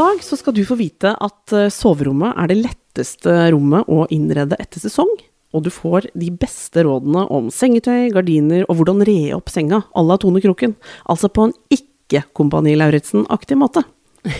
Dag 0.00 0.22
så 0.24 0.38
skal 0.38 0.56
du 0.56 0.62
få 0.66 0.78
vite 0.80 1.12
at 1.12 1.54
eh, 1.56 1.70
soverommet 1.72 2.38
er 2.38 2.50
det 2.50 2.60
letteste 2.62 3.34
rommet 3.54 3.88
å 3.90 4.06
innrede 4.12 4.58
etter 4.60 4.82
sesong. 4.82 5.10
Og 5.50 5.64
du 5.66 5.70
får 5.74 6.10
de 6.14 6.30
beste 6.30 6.84
rådene 6.86 7.24
om 7.34 7.48
sengetøy, 7.52 8.10
gardiner 8.14 8.66
og 8.68 8.78
hvordan 8.78 9.02
re 9.06 9.18
opp 9.34 9.50
senga 9.50 9.82
à 9.90 10.04
la 10.06 10.18
Tone 10.20 10.42
Kroken. 10.42 10.76
Altså 11.10 11.30
på 11.32 11.48
en 11.48 11.56
ikke 11.74 12.22
Kompani 12.34 12.76
Lauritzen-aktig 12.78 13.58
måte. 13.60 13.84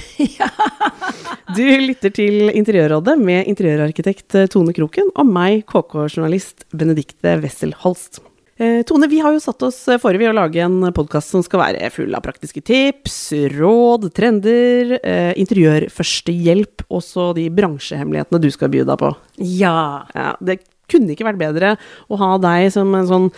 Du 1.51 1.65
lytter 1.67 2.13
til 2.15 2.53
Interiørrådet 2.55 3.17
med 3.19 3.49
interiørarkitekt 3.51 4.37
eh, 4.39 4.47
Tone 4.53 4.71
Kroken 4.77 5.09
og 5.19 5.27
meg, 5.27 5.65
KK-journalist 5.67 6.63
Benedikte 6.71 7.33
Wessel 7.43 7.75
Holst. 7.83 8.21
Eh, 8.61 8.83
Tone, 8.85 9.09
vi 9.09 9.23
har 9.25 9.33
jo 9.33 9.41
satt 9.41 9.63
oss 9.65 9.79
for 10.03 10.17
ved 10.21 10.29
å 10.29 10.37
lage 10.37 10.61
en 10.61 10.83
podkast 10.93 11.33
som 11.33 11.41
skal 11.41 11.63
være 11.63 11.89
full 11.95 12.13
av 12.13 12.21
praktiske 12.27 12.61
tips, 12.61 13.15
råd, 13.55 14.11
trender, 14.13 14.99
eh, 15.01 15.33
interiørførstehjelp, 15.41 16.85
og 16.91 17.01
så 17.01 17.31
de 17.39 17.49
bransjehemmelighetene 17.49 18.43
du 18.43 18.51
skal 18.53 18.69
by 18.69 18.85
deg 18.85 19.01
på. 19.01 19.15
Ja. 19.41 20.05
Ja, 20.13 20.35
det 20.45 20.61
kunne 20.91 21.15
ikke 21.15 21.25
vært 21.25 21.41
bedre 21.41 21.75
å 22.11 22.19
ha 22.21 22.31
deg 22.43 22.69
som 22.75 22.91
en 22.99 23.09
sånn 23.09 23.29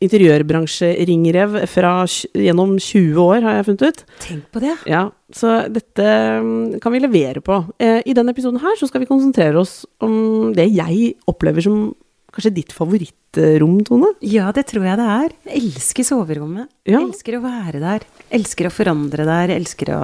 interiørbransjeringrev 0.00 1.66
fra 1.68 1.94
gjennom 2.32 2.78
20 2.78 3.18
år, 3.20 3.42
har 3.42 3.58
jeg 3.58 3.66
funnet 3.68 3.84
ut. 3.88 4.04
Tenk 4.24 4.46
på 4.54 4.62
det. 4.62 4.76
Ja, 4.88 5.10
så 5.36 5.66
dette 5.68 6.06
mm, 6.40 6.80
kan 6.80 6.94
vi 6.94 7.02
levere 7.02 7.42
på. 7.44 7.60
Eh, 7.82 8.00
I 8.06 8.16
denne 8.16 8.32
episoden 8.32 8.62
her 8.62 8.78
så 8.80 8.88
skal 8.88 9.04
vi 9.04 9.10
konsentrere 9.10 9.60
oss 9.60 9.82
om 10.00 10.54
det 10.56 10.70
jeg 10.72 11.18
opplever 11.28 11.60
som 11.60 11.90
kanskje 12.32 12.54
ditt 12.56 12.72
favorittrom, 12.76 13.78
Tone. 13.86 14.12
Ja, 14.24 14.50
det 14.56 14.66
tror 14.70 14.86
jeg 14.88 14.98
det 15.00 15.08
er. 15.14 15.34
Jeg 15.48 15.62
elsker 15.62 16.06
soverommet. 16.08 16.70
Ja. 16.88 17.02
Elsker 17.02 17.38
å 17.38 17.44
være 17.44 17.82
der. 17.82 18.06
Jeg 18.24 18.40
Elsker 18.40 18.68
å 18.68 18.74
forandre 18.74 19.28
der. 19.28 19.54
Elsker 19.58 19.94
å 19.96 20.00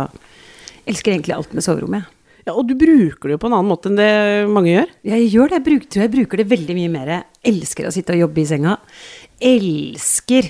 Elsker 0.88 1.12
egentlig 1.12 1.34
alt 1.36 1.50
med 1.52 1.60
soverommet. 1.60 2.14
Ja, 2.46 2.54
og 2.54 2.64
du 2.64 2.72
bruker 2.80 3.28
det 3.28 3.34
jo 3.34 3.40
på 3.42 3.48
en 3.50 3.58
annen 3.58 3.68
måte 3.68 3.90
enn 3.90 3.98
det 3.98 4.48
mange 4.48 4.70
gjør. 4.72 4.92
Jeg 5.10 5.26
gjør 5.34 5.50
det. 5.50 5.58
Jeg 5.58 5.64
bruker, 5.66 5.88
tror 5.92 6.04
jeg 6.06 6.12
bruker 6.14 6.40
det 6.40 6.46
veldig 6.48 6.76
mye 6.78 6.92
mer. 6.94 7.10
Jeg 7.12 7.52
elsker 7.52 7.88
å 7.88 7.92
sitte 7.92 8.14
og 8.14 8.22
jobbe 8.22 8.40
i 8.40 8.46
senga. 8.48 8.76
Elsker 9.50 10.48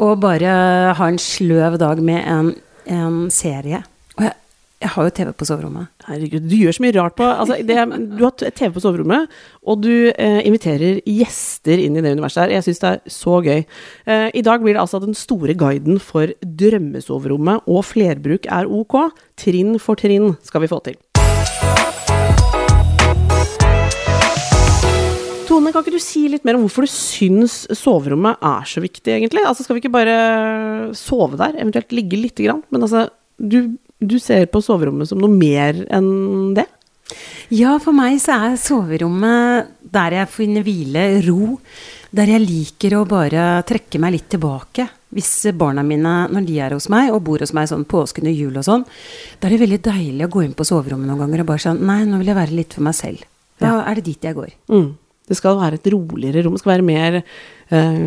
å 0.00 0.14
bare 0.20 0.54
ha 0.96 1.08
en 1.10 1.20
sløv 1.20 1.76
dag 1.82 2.00
med 2.06 2.24
en, 2.24 2.48
en 2.88 3.18
serie. 3.34 3.82
Og 4.16 4.24
jeg, 4.24 4.34
jeg 4.82 4.90
har 4.92 5.06
jo 5.06 5.12
TV 5.16 5.30
på 5.32 5.46
soverommet. 5.48 5.88
Herregud, 6.04 6.44
du 6.50 6.54
gjør 6.58 6.74
så 6.76 6.82
mye 6.84 6.94
rart 6.96 7.14
på 7.16 7.24
altså, 7.24 7.56
det, 7.64 7.76
Du 8.18 8.24
har 8.24 8.34
TV 8.36 8.74
på 8.74 8.82
soverommet, 8.82 9.30
og 9.64 9.80
du 9.84 10.10
eh, 10.10 10.40
inviterer 10.44 10.98
gjester 11.08 11.80
inn 11.80 11.96
i 11.96 12.02
det 12.04 12.12
universet 12.16 12.44
her. 12.44 12.56
Jeg 12.58 12.66
syns 12.66 12.82
det 12.82 12.90
er 12.90 13.14
så 13.14 13.38
gøy. 13.44 13.62
Eh, 14.04 14.28
I 14.34 14.42
dag 14.44 14.64
blir 14.64 14.76
det 14.76 14.82
altså 14.82 15.00
den 15.00 15.16
store 15.16 15.56
guiden 15.56 16.00
for 16.02 16.34
drømmesoverommet 16.42 17.70
og 17.70 17.80
flerbruk 17.86 18.50
er 18.50 18.68
ok. 18.68 18.98
Trinn 19.40 19.78
for 19.80 20.00
trinn 20.00 20.34
skal 20.44 20.66
vi 20.66 20.70
få 20.70 20.82
til. 20.84 20.98
Tone, 25.48 25.70
kan 25.70 25.84
ikke 25.84 25.96
du 25.96 26.02
si 26.02 26.26
litt 26.28 26.44
mer 26.44 26.58
om 26.58 26.64
hvorfor 26.66 26.84
du 26.84 26.90
syns 26.90 27.62
soverommet 27.78 28.42
er 28.42 28.68
så 28.68 28.82
viktig, 28.84 29.16
egentlig? 29.16 29.46
Altså, 29.46 29.64
Skal 29.64 29.78
vi 29.78 29.84
ikke 29.84 29.96
bare 29.96 30.92
sove 30.98 31.38
der, 31.40 31.56
eventuelt 31.60 31.92
ligge 31.94 32.20
lite 32.20 32.44
grann? 32.48 32.64
Men 32.74 32.84
altså, 32.84 33.06
du, 33.38 33.76
du 34.10 34.18
ser 34.22 34.46
på 34.52 34.62
soverommet 34.64 35.10
som 35.10 35.20
noe 35.22 35.32
mer 35.32 35.84
enn 35.92 36.54
det? 36.56 36.66
Ja, 37.52 37.76
for 37.82 37.96
meg 37.96 38.16
så 38.22 38.38
er 38.48 38.60
soverommet 38.60 39.74
der 39.94 40.16
jeg 40.20 40.32
finner 40.32 40.64
hvile, 40.66 41.04
ro. 41.26 41.58
Der 42.14 42.30
jeg 42.30 42.44
liker 42.44 42.96
å 42.98 43.06
bare 43.10 43.62
trekke 43.66 44.00
meg 44.02 44.16
litt 44.16 44.28
tilbake. 44.32 44.86
Hvis 45.14 45.46
barna 45.58 45.84
mine, 45.86 46.14
når 46.30 46.46
de 46.46 46.58
er 46.62 46.74
hos 46.74 46.88
meg, 46.90 47.12
og 47.14 47.22
bor 47.26 47.42
hos 47.42 47.52
meg 47.54 47.68
sånn 47.70 47.86
påsken 47.90 48.30
og 48.30 48.34
jul 48.34 48.58
og 48.58 48.66
sånn, 48.66 48.86
da 49.38 49.46
er 49.46 49.54
det 49.54 49.62
veldig 49.62 49.80
deilig 49.86 50.26
å 50.26 50.32
gå 50.32 50.42
inn 50.46 50.56
på 50.58 50.66
soverommet 50.66 51.10
noen 51.10 51.24
ganger 51.26 51.44
og 51.44 51.50
bare 51.52 51.64
sånn 51.66 51.82
Nei, 51.86 52.00
nå 52.08 52.18
vil 52.22 52.32
jeg 52.32 52.40
være 52.40 52.58
litt 52.58 52.74
for 52.74 52.86
meg 52.86 52.98
selv. 52.98 53.26
Da 53.62 53.76
er 53.84 53.98
det 53.98 54.06
dit 54.08 54.26
jeg 54.26 54.36
går. 54.36 54.54
Mm. 54.72 54.88
Det 55.24 55.36
skal 55.38 55.56
være 55.56 55.78
et 55.80 55.90
roligere 55.92 56.44
rom. 56.44 56.56
Det 56.56 56.60
skal 56.60 56.74
være 56.74 56.86
mer 56.86 57.18
eh, 57.20 58.00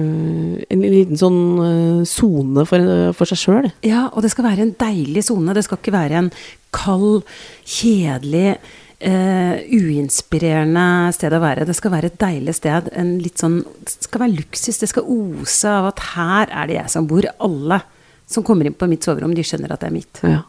En 0.69 0.83
liten 0.83 1.17
sånn 1.17 1.39
eh, 1.65 2.01
sone 2.05 2.65
for, 2.69 2.89
for 3.17 3.29
seg 3.29 3.41
sjøl. 3.41 3.69
Ja, 3.85 4.07
og 4.11 4.25
det 4.25 4.33
skal 4.33 4.45
være 4.51 4.67
en 4.67 4.75
deilig 4.77 5.25
sone. 5.29 5.55
Det 5.57 5.65
skal 5.65 5.81
ikke 5.81 5.95
være 5.97 6.21
en 6.21 6.29
kald, 6.75 7.23
kjedelig, 7.65 8.57
eh, 9.01 9.65
uinspirerende 9.73 10.87
sted 11.17 11.33
å 11.33 11.41
være. 11.41 11.65
Det 11.65 11.75
skal 11.77 11.95
være 11.95 12.13
et 12.13 12.21
deilig 12.21 12.57
sted. 12.59 12.91
En 12.93 13.15
litt 13.23 13.41
sånn, 13.41 13.63
det 13.81 14.09
skal 14.09 14.27
være 14.27 14.37
luksus. 14.37 14.81
Det 14.81 14.91
skal 14.93 15.09
ose 15.09 15.73
av 15.73 15.89
at 15.91 16.05
her 16.13 16.53
er 16.53 16.69
det 16.69 16.81
jeg 16.83 16.93
som 16.93 17.09
bor. 17.09 17.25
Alle 17.41 17.81
som 18.27 18.43
kommer 18.43 18.67
inn 18.67 18.75
på 18.75 18.89
mitt 18.91 19.05
soverom, 19.07 19.33
de 19.35 19.45
skjønner 19.45 19.71
at 19.71 19.83
det 19.83 19.89
er 19.89 19.95
mitt. 19.95 20.21
Ja. 20.27 20.41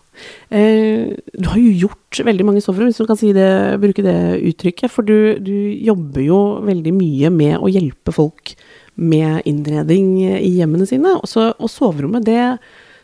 Eh, 0.50 1.14
du 1.14 1.46
har 1.46 1.60
jo 1.60 1.76
gjort 1.86 2.20
veldig 2.26 2.46
mange 2.48 2.62
soverom, 2.64 2.90
hvis 2.90 2.98
du 2.98 3.06
kan 3.06 3.20
si 3.20 3.30
det, 3.36 3.78
bruke 3.82 4.02
det 4.02 4.18
uttrykket. 4.50 4.90
For 4.90 5.06
du, 5.06 5.38
du 5.38 5.54
jobber 5.86 6.24
jo 6.24 6.40
veldig 6.66 6.94
mye 6.96 7.30
med 7.34 7.56
å 7.60 7.70
hjelpe 7.70 8.14
folk 8.14 8.56
med 8.98 9.46
innredning 9.46 10.16
i 10.26 10.56
hjemmene 10.58 10.88
sine. 10.90 11.14
Også, 11.22 11.52
og 11.54 11.70
soverommet, 11.70 12.26
det, 12.26 12.58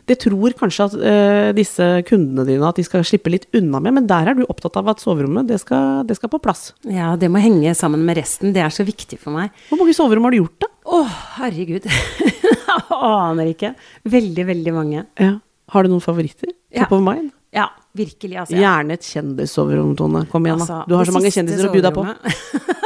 det 0.09 0.19
tror 0.21 0.53
kanskje 0.59 0.85
at 0.85 0.95
uh, 0.99 1.49
disse 1.57 1.85
kundene 2.09 2.45
dine 2.47 2.67
at 2.67 2.77
de 2.77 2.85
skal 2.85 3.05
slippe 3.07 3.31
litt 3.33 3.47
unna 3.57 3.81
med, 3.81 3.95
men 3.97 4.09
der 4.09 4.31
er 4.31 4.37
du 4.37 4.43
opptatt 4.45 4.77
av 4.81 4.91
at 4.93 5.01
soverommet, 5.01 5.47
det 5.49 5.59
skal, 5.63 6.03
det 6.07 6.17
skal 6.19 6.31
på 6.33 6.41
plass. 6.43 6.69
Ja, 6.85 7.13
det 7.19 7.31
må 7.33 7.41
henge 7.41 7.73
sammen 7.77 8.05
med 8.05 8.19
resten. 8.19 8.53
Det 8.55 8.61
er 8.63 8.73
så 8.73 8.85
viktig 8.85 9.17
for 9.21 9.35
meg. 9.35 9.55
Hvor 9.69 9.81
mange 9.81 9.95
soverom 9.97 10.27
har 10.27 10.35
du 10.35 10.43
gjort, 10.43 10.59
da? 10.65 10.69
Å, 10.85 11.01
herregud. 11.39 11.87
jeg 11.89 12.99
aner 12.99 13.49
ikke. 13.49 13.73
Veldig, 14.13 14.45
veldig 14.51 14.75
mange. 14.75 15.07
Ja. 15.17 15.33
Har 15.73 15.85
du 15.85 15.95
noen 15.95 16.03
favoritter? 16.05 16.53
Ja. 16.75 16.85
Of 16.85 17.01
mind? 17.01 17.31
Ja, 17.55 17.69
virkelig. 17.95 18.37
Altså, 18.43 18.57
Gjerne 18.59 18.97
et 18.97 19.07
kjendissoverom, 19.07 19.95
Tone. 19.97 20.25
Kom 20.29 20.45
igjen, 20.45 20.59
da. 20.59 20.65
Altså, 20.65 20.89
Du 20.89 20.97
har 20.99 21.07
så 21.07 21.15
mange 21.15 21.31
kjendiser 21.33 21.69
å 21.69 21.73
by 21.73 21.81
deg 21.85 21.95
på. 21.95 22.03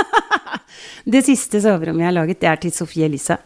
det 1.15 1.23
siste 1.25 1.61
soverommet 1.63 2.05
jeg 2.05 2.11
har 2.11 2.15
laget, 2.21 2.39
det 2.43 2.51
er 2.51 2.61
til 2.63 2.73
Sofie 2.75 3.09
Elise. 3.09 3.39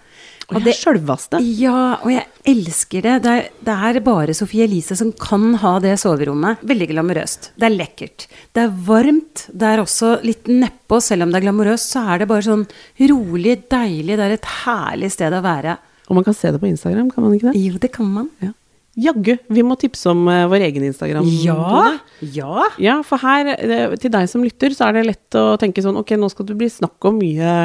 Og 0.51 0.59
det 0.65 0.73
sjølvaste. 0.75 1.39
Ja, 1.59 1.99
og 2.03 2.11
jeg 2.11 2.25
elsker 2.51 3.05
det. 3.05 3.13
Det 3.23 3.31
er, 3.31 3.45
det 3.63 3.75
er 3.89 3.99
bare 4.05 4.35
Sofie 4.37 4.65
Elise 4.67 4.97
som 4.99 5.13
kan 5.15 5.53
ha 5.61 5.77
det 5.83 5.95
soverommet. 6.01 6.63
Veldig 6.67 6.89
glamorøst. 6.91 7.51
Det 7.59 7.69
er 7.69 7.75
lekkert. 7.77 8.27
Det 8.53 8.65
er 8.65 8.73
varmt. 8.89 9.45
Det 9.53 9.69
er 9.69 9.83
også 9.83 10.17
litt 10.25 10.49
nedpå. 10.51 10.99
Selv 11.03 11.25
om 11.25 11.31
det 11.33 11.39
er 11.39 11.47
glamorøst, 11.47 11.93
så 11.95 12.03
er 12.13 12.23
det 12.23 12.29
bare 12.31 12.45
sånn 12.45 12.65
rolig, 13.13 13.57
deilig. 13.71 14.17
Det 14.19 14.27
er 14.27 14.35
et 14.37 14.51
herlig 14.65 15.13
sted 15.15 15.37
å 15.37 15.43
være. 15.45 15.77
Og 16.09 16.17
man 16.19 16.27
kan 16.27 16.35
se 16.35 16.51
det 16.51 16.59
på 16.59 16.67
Instagram, 16.67 17.09
kan 17.13 17.23
man 17.25 17.37
ikke 17.37 17.53
det? 17.53 17.63
Jo, 17.63 17.79
det 17.79 17.93
kan 17.95 18.09
man. 18.11 18.27
Ja. 18.43 18.51
Jaggu, 18.93 19.39
vi 19.49 19.63
må 19.65 19.73
tipse 19.81 20.11
om 20.11 20.27
eh, 20.29 20.43
vår 20.51 20.67
egen 20.67 20.83
Instagram. 20.85 21.25
Ja, 21.41 21.95
Ja. 22.21 22.67
Ja, 22.79 22.99
for 23.03 23.17
her, 23.23 23.49
eh, 23.55 23.95
til 23.97 24.11
deg 24.13 24.27
som 24.29 24.43
lytter, 24.45 24.75
så 24.75 24.87
er 24.87 24.99
det 24.99 25.05
lett 25.07 25.37
å 25.39 25.57
tenke 25.59 25.81
sånn 25.81 25.97
Ok, 25.97 26.13
nå 26.19 26.29
skal 26.31 26.45
det 26.45 26.57
bli 26.59 26.69
snakk 26.71 27.03
om 27.09 27.17
mye 27.19 27.55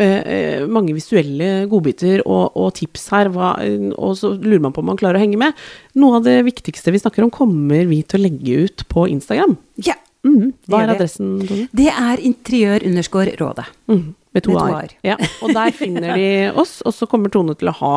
eh, 0.00 0.64
Mange 0.66 0.96
visuelle 0.96 1.66
godbiter 1.70 2.24
og, 2.24 2.56
og 2.56 2.72
tips 2.78 3.04
her, 3.12 3.30
hva, 3.34 3.52
og 3.98 4.16
så 4.18 4.32
lurer 4.32 4.64
man 4.64 4.74
på 4.74 4.80
om 4.80 4.88
man 4.94 5.00
klarer 5.00 5.20
å 5.20 5.24
henge 5.26 5.40
med. 5.40 5.60
Noe 6.00 6.18
av 6.18 6.26
det 6.26 6.38
viktigste 6.48 6.94
vi 6.94 7.02
snakker 7.02 7.26
om, 7.26 7.34
kommer 7.34 7.84
vi 7.90 8.00
til 8.02 8.22
å 8.22 8.24
legge 8.24 8.64
ut 8.64 8.86
på 8.88 9.06
Instagram. 9.12 9.58
ja. 9.84 9.98
Mhm. 10.24 10.52
Hva 10.70 10.82
er 10.84 10.92
adressen, 10.94 11.30
Tone? 11.48 11.68
Det 11.74 11.88
er 11.90 12.20
interiør 12.22 12.84
underscore 12.86 13.32
rådet. 13.40 13.64
Mm, 13.90 14.14
Med 14.34 14.42
to 14.46 14.54
a-er. 14.56 14.92
Ja, 15.04 15.16
og 15.42 15.50
der 15.52 15.72
finner 15.82 16.14
de 16.16 16.28
oss, 16.56 16.80
og 16.86 16.94
så 16.94 17.08
kommer 17.10 17.28
Tone 17.34 17.56
til 17.58 17.68
å 17.72 17.74
ha 17.80 17.94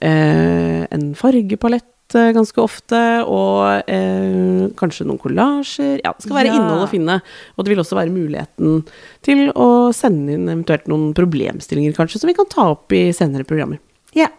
eh, 0.00 0.86
en 0.90 1.08
fargepalett 1.18 2.14
eh, 2.14 2.30
ganske 2.36 2.62
ofte, 2.62 3.00
og 3.26 3.82
eh, 3.90 4.68
kanskje 4.78 5.06
noen 5.08 5.18
kollasjer. 5.20 6.00
Ja, 6.04 6.12
det 6.14 6.24
skal 6.26 6.38
være 6.38 6.52
Ja. 6.52 6.58
innhold 6.60 6.86
å 6.86 6.90
finne. 6.90 7.18
Og 7.56 7.64
det 7.66 7.74
vil 7.74 7.82
også 7.82 7.98
være 7.98 8.14
muligheten 8.14 8.84
til 9.26 9.50
å 9.54 9.68
sende 9.96 10.34
inn 10.38 10.48
eventuelt 10.48 10.86
noen 10.90 11.10
problemstillinger, 11.18 11.94
kanskje, 11.98 12.22
som 12.22 12.30
vi 12.30 12.34
kan 12.38 12.48
ta 12.50 12.70
opp 12.76 12.92
i 12.96 13.08
senere 13.16 13.44
programmer. 13.48 13.78
Ja. 14.16 14.30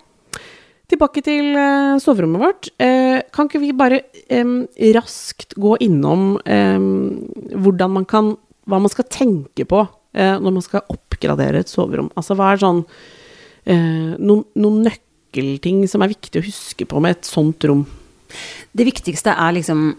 Tilbake 0.91 1.21
til 1.23 1.53
eh, 1.55 1.99
soverommet 2.03 2.41
vårt. 2.41 2.67
Eh, 2.81 3.21
kan 3.31 3.47
ikke 3.47 3.61
vi 3.63 3.71
bare 3.75 4.01
raskt 4.95 5.55
gå 5.59 5.77
innom 5.83 6.35
hvordan 6.41 7.93
man 7.95 8.05
kan 8.07 8.33
Hva 8.67 8.79
man 8.79 8.91
skal 8.91 9.07
tenke 9.11 9.65
på 9.67 9.79
eh, 10.13 10.35
når 10.39 10.53
man 10.57 10.63
skal 10.65 10.85
oppgradere 10.91 11.63
et 11.63 11.71
soverom? 11.71 12.11
Altså 12.15 12.35
hva 12.37 12.51
er 12.51 12.61
sånn 12.61 12.83
noen, 13.61 14.45
noen 14.57 14.77
nøkkelting 14.87 15.83
som 15.89 16.01
er 16.01 16.11
viktig 16.11 16.39
å 16.39 16.45
huske 16.45 16.87
på 16.89 17.01
med 17.03 17.17
et 17.17 17.27
sånt 17.29 17.61
rom? 17.69 17.83
Det 18.73 18.87
viktigste 18.87 19.35
er 19.35 19.53
liksom 19.57 19.91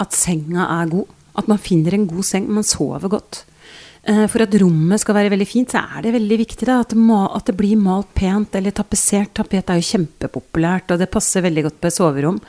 at 0.00 0.16
senga 0.16 0.66
er 0.80 0.90
god. 0.92 1.08
At 1.38 1.48
man 1.48 1.62
finner 1.62 1.96
en 1.96 2.08
god 2.10 2.26
seng. 2.26 2.48
Man 2.50 2.66
sover 2.66 3.12
godt. 3.12 3.44
Eh, 4.10 4.26
For 4.30 4.42
at 4.42 4.54
rommet 4.58 5.02
skal 5.02 5.16
være 5.16 5.30
veldig 5.36 5.46
fint, 5.48 5.70
så 5.70 5.84
er 5.84 6.04
det 6.04 6.16
veldig 6.16 6.38
viktig 6.42 6.66
da, 6.66 6.80
at, 6.82 6.92
det 6.92 6.98
ma 6.98 7.22
at 7.36 7.46
det 7.46 7.56
blir 7.58 7.78
malt 7.78 8.10
pent 8.16 8.56
eller 8.58 8.74
tapetsert. 8.74 9.32
Tapet 9.38 9.70
er 9.70 9.78
jo 9.78 9.88
kjempepopulært, 9.92 10.90
og 10.90 11.02
det 11.02 11.12
passer 11.12 11.44
veldig 11.46 11.68
godt 11.68 11.80
på 11.80 11.90
et 11.90 11.96
soverom. 11.96 12.40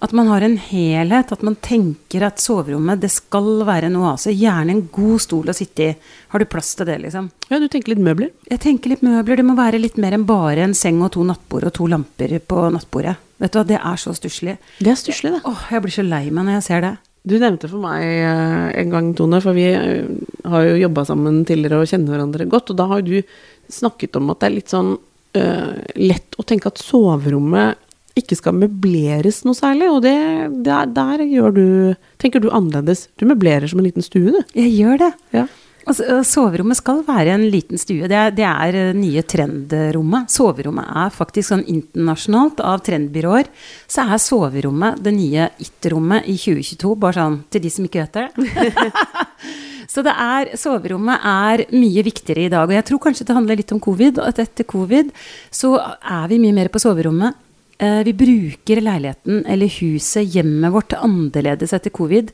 At 0.00 0.14
man 0.16 0.30
har 0.32 0.40
en 0.46 0.56
helhet, 0.56 1.32
at 1.34 1.42
man 1.44 1.58
tenker 1.60 2.22
at 2.24 2.40
soverommet 2.40 3.02
det 3.02 3.10
skal 3.12 3.66
være 3.68 3.90
en 3.90 3.98
oase. 4.00 4.32
Gjerne 4.32 4.72
en 4.72 4.86
god 4.92 5.20
stol 5.20 5.50
å 5.50 5.56
sitte 5.56 5.90
i. 5.90 5.96
Har 6.32 6.40
du 6.40 6.48
plass 6.48 6.72
til 6.78 6.88
det, 6.88 6.96
liksom? 7.02 7.28
Ja, 7.50 7.58
du 7.60 7.66
tenker 7.68 7.92
litt 7.92 8.06
møbler? 8.06 8.30
Jeg 8.48 8.62
tenker 8.64 8.94
litt 8.94 9.04
møbler. 9.04 9.42
Det 9.42 9.48
må 9.50 9.58
være 9.58 9.82
litt 9.82 10.00
mer 10.00 10.16
enn 10.16 10.24
bare 10.28 10.64
en 10.64 10.78
seng 10.78 11.02
og 11.04 11.12
to 11.18 11.26
nattbord 11.26 11.68
og 11.68 11.76
to 11.76 11.90
lamper 11.90 12.38
på 12.38 12.64
nattbordet. 12.72 13.18
Vet 13.40 13.52
du 13.52 13.60
hva, 13.60 13.66
det 13.68 13.76
er 13.80 14.00
så 14.00 14.14
stusslig. 14.16 14.56
Det 14.78 14.94
er 14.94 14.98
stusslig, 15.00 15.34
det. 15.36 15.44
Åh, 15.48 15.68
jeg 15.74 15.84
blir 15.84 15.98
så 15.98 16.06
lei 16.06 16.26
meg 16.30 16.46
når 16.46 16.60
jeg 16.60 16.68
ser 16.70 16.86
det. 16.86 16.96
Du 17.22 17.36
nevnte 17.36 17.68
for 17.68 17.82
meg 17.82 18.00
eh, 18.06 18.70
en 18.80 18.92
gang, 18.94 19.10
Tone, 19.16 19.42
for 19.44 19.56
vi 19.56 19.66
eh, 19.74 20.08
har 20.48 20.64
jo 20.64 20.80
jobba 20.80 21.04
sammen 21.08 21.42
tidligere 21.48 21.82
og 21.82 21.90
kjenner 21.90 22.14
hverandre 22.14 22.48
godt, 22.48 22.72
og 22.72 22.80
da 22.80 22.88
har 22.94 23.04
du 23.04 23.18
snakket 23.70 24.16
om 24.16 24.32
at 24.32 24.40
det 24.40 24.48
er 24.48 24.56
litt 24.56 24.72
sånn 24.72 24.94
uh, 24.96 25.74
lett 25.94 26.34
å 26.40 26.44
tenke 26.48 26.72
at 26.72 26.80
soverommet 26.82 27.78
ikke 28.18 28.34
skal 28.34 28.56
møbleres 28.58 29.44
noe 29.46 29.54
særlig, 29.54 29.90
og 29.92 30.00
det, 30.02 30.16
der, 30.66 30.88
der 30.90 31.22
gjør 31.22 31.54
du 31.54 31.66
Tenker 32.20 32.42
du 32.42 32.50
annerledes? 32.52 33.06
Du 33.16 33.24
møblerer 33.24 33.70
som 33.70 33.78
en 33.80 33.86
liten 33.86 34.04
stue, 34.04 34.34
du. 34.34 34.40
Jeg 34.52 34.74
gjør 34.74 34.98
det. 35.00 35.12
Ja. 35.32 35.46
Altså, 35.88 36.04
øh, 36.04 36.24
soverommet 36.26 36.76
skal 36.76 37.00
være 37.06 37.34
en 37.34 37.46
liten 37.50 37.80
stue. 37.80 38.08
Det 38.08 38.16
er, 38.16 38.30
det 38.34 38.44
er 38.44 38.76
øh, 38.82 38.94
nye 38.96 39.22
trendrommet. 39.22 40.30
Soverommet 40.32 40.84
er 40.84 41.14
faktisk 41.14 41.50
sånn 41.50 41.64
internasjonalt 41.64 42.60
av 42.60 42.82
trendbyråer. 42.84 43.48
Så 43.88 44.04
er 44.04 44.20
soverommet 44.20 45.00
det 45.04 45.14
nye 45.16 45.48
it-rommet 45.62 46.28
i 46.28 46.36
2022, 46.36 46.94
bare 47.00 47.18
sånn 47.20 47.40
til 47.50 47.64
de 47.64 47.72
som 47.72 47.88
ikke 47.88 48.04
vet 48.04 48.18
det. 48.20 48.96
så 49.92 50.04
det 50.06 50.14
er, 50.14 50.54
soverommet 50.60 51.28
er 51.32 51.64
mye 51.72 52.04
viktigere 52.06 52.46
i 52.46 52.52
dag. 52.52 52.68
Og 52.68 52.76
jeg 52.76 52.88
tror 52.90 53.04
kanskje 53.08 53.28
det 53.30 53.38
handler 53.38 53.62
litt 53.62 53.72
om 53.76 53.82
covid, 53.82 54.20
at 54.26 54.42
etter 54.44 54.68
covid 54.68 55.14
så 55.48 55.78
er 55.80 56.28
vi 56.30 56.42
mye 56.44 56.58
mer 56.60 56.72
på 56.72 56.82
soverommet. 56.82 57.38
Eh, 57.80 58.02
Vi 58.04 58.12
bruker 58.12 58.80
leiligheten 58.84 59.44
eller 59.48 59.70
huset, 59.80 60.28
hjemmet 60.34 60.72
vårt, 60.72 60.92
annerledes 60.92 61.72
etter 61.72 61.90
covid. 61.90 62.30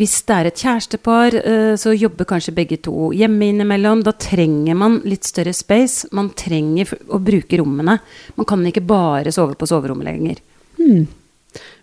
Hvis 0.00 0.22
det 0.24 0.36
er 0.36 0.48
et 0.48 0.62
kjærestepar, 0.62 1.34
eh, 1.36 1.74
så 1.76 1.92
jobber 1.92 2.24
kanskje 2.24 2.54
begge 2.56 2.78
to 2.80 3.10
hjemme 3.12 3.50
innimellom. 3.50 4.02
Da 4.02 4.12
trenger 4.12 4.74
man 4.74 5.00
litt 5.04 5.24
større 5.28 5.52
space. 5.52 6.08
Man 6.12 6.30
trenger 6.30 6.88
å 7.08 7.20
bruke 7.20 7.60
rommene. 7.60 7.98
Man 8.36 8.46
kan 8.46 8.64
ikke 8.64 8.86
bare 8.86 9.32
sove 9.34 9.58
på 9.60 9.68
soverommet 9.68 10.08
lenger. 10.08 10.36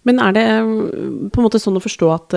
Men 0.05 0.19
er 0.19 0.31
det 0.33 0.45
eh, 0.49 0.63
på 1.29 1.37
en 1.37 1.45
måte 1.45 1.61
sånn 1.61 1.77
å 1.77 1.83
forstå 1.85 2.13
at 2.15 2.33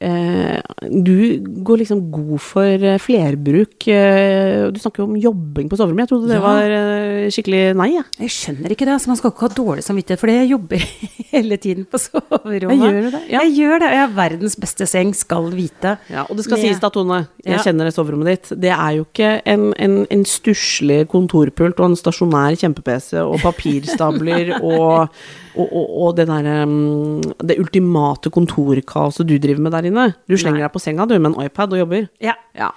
du 0.00 1.40
går 1.64 1.78
liksom 1.80 2.02
god 2.12 2.40
for 2.44 2.84
eh, 2.84 2.98
flerbruk? 3.00 3.86
Eh, 3.88 4.66
du 4.72 4.78
snakker 4.82 5.02
jo 5.02 5.06
om 5.08 5.16
jobbing 5.20 5.70
på 5.72 5.78
soverommet. 5.78 6.04
Jeg 6.04 6.10
trodde 6.12 6.28
det 6.28 6.36
Ja. 6.36 6.42
var 6.44 6.74
eh, 6.76 7.28
skikkelig 7.32 7.62
nei, 7.78 7.88
jeg. 7.94 8.04
Jeg 8.26 8.30
skjønner 8.34 8.74
ikke 8.74 8.84
det. 8.86 8.92
altså 8.96 9.08
Man 9.08 9.16
skal 9.20 9.32
ikke 9.32 9.46
ha 9.46 9.52
dårlig 9.56 9.84
samvittighet, 9.86 10.20
for 10.20 10.32
jeg 10.32 10.50
jobber 10.52 10.84
hele 11.32 11.56
tiden 11.62 11.86
på 11.88 11.98
soverommet. 12.02 12.84
Jeg 12.84 12.92
gjør 12.92 13.10
det, 13.16 13.22
ja. 13.32 13.40
Jeg 13.40 13.54
gjør 13.56 13.78
det, 13.80 13.90
jeg 13.96 14.02
har 14.04 14.14
verdens 14.18 14.58
beste 14.60 14.86
seng, 14.90 15.14
skal 15.16 15.48
vite. 15.56 15.96
Ja, 16.12 16.26
og 16.28 16.36
det 16.36 16.44
skal 16.46 16.60
sies 16.60 16.80
da, 16.82 16.90
Tone, 16.92 17.22
jeg 17.44 17.56
Ja. 17.56 17.62
kjenner 17.64 17.88
det 17.88 17.94
soverommet 17.96 18.26
ditt. 18.34 18.52
Det 18.60 18.72
er 18.74 18.92
jo 18.98 19.06
ikke 19.08 19.32
en, 19.48 19.70
en, 19.78 19.96
en 20.10 20.24
stusslig 20.28 21.06
kontorpult 21.08 21.80
og 21.80 21.90
en 21.92 21.96
stasjonær 21.98 22.56
kjempe-PC 22.60 23.16
og 23.24 23.40
papirstabler 23.40 24.54
og, 24.62 25.08
og, 25.56 25.66
og, 25.72 25.86
og 26.06 26.16
det 26.18 26.26
derre 26.28 26.56
um, 26.68 27.20
Det 27.40 27.56
ultimate 27.62 28.28
kontorkaoset 28.34 29.26
du 29.28 29.36
driver 29.40 29.62
med 29.64 29.72
der 29.72 29.85
inne. 29.90 30.08
Du 30.26 30.36
slenger 30.36 30.60
Nei. 30.60 30.68
deg 30.68 30.74
på 30.74 30.82
senga, 30.82 31.06
du, 31.08 31.18
med 31.18 31.32
en 31.32 31.46
iPad 31.46 31.76
og 31.76 31.84
jobber. 31.84 32.08
Ja. 32.24 32.36
Ja. 32.56 32.72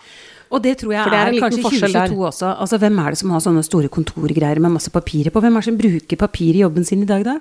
Og 0.49 0.61
det 0.65 0.79
tror 0.81 0.93
jeg 0.95 1.05
For 1.05 1.13
det 1.13 1.19
er 1.19 1.29
er, 1.29 1.41
kanskje 1.43 1.63
forskjell 1.65 1.93
der. 1.93 2.09
2022 2.09 2.27
også. 2.31 2.47
Altså, 2.63 2.79
hvem 2.81 2.95
er 3.03 3.13
det 3.13 3.19
som 3.21 3.33
har 3.35 3.43
sånne 3.45 3.61
store 3.65 3.91
kontorgreier 3.93 4.61
med 4.63 4.73
masse 4.73 4.91
papirer 4.93 5.33
på? 5.33 5.41
Hvem 5.43 5.57
er 5.57 5.61
det 5.61 5.69
som 5.69 5.77
bruker 5.77 6.19
papir 6.19 6.57
i 6.57 6.63
jobben 6.63 6.87
sin 6.87 7.03
i 7.05 7.09
dag, 7.09 7.25
da? 7.27 7.35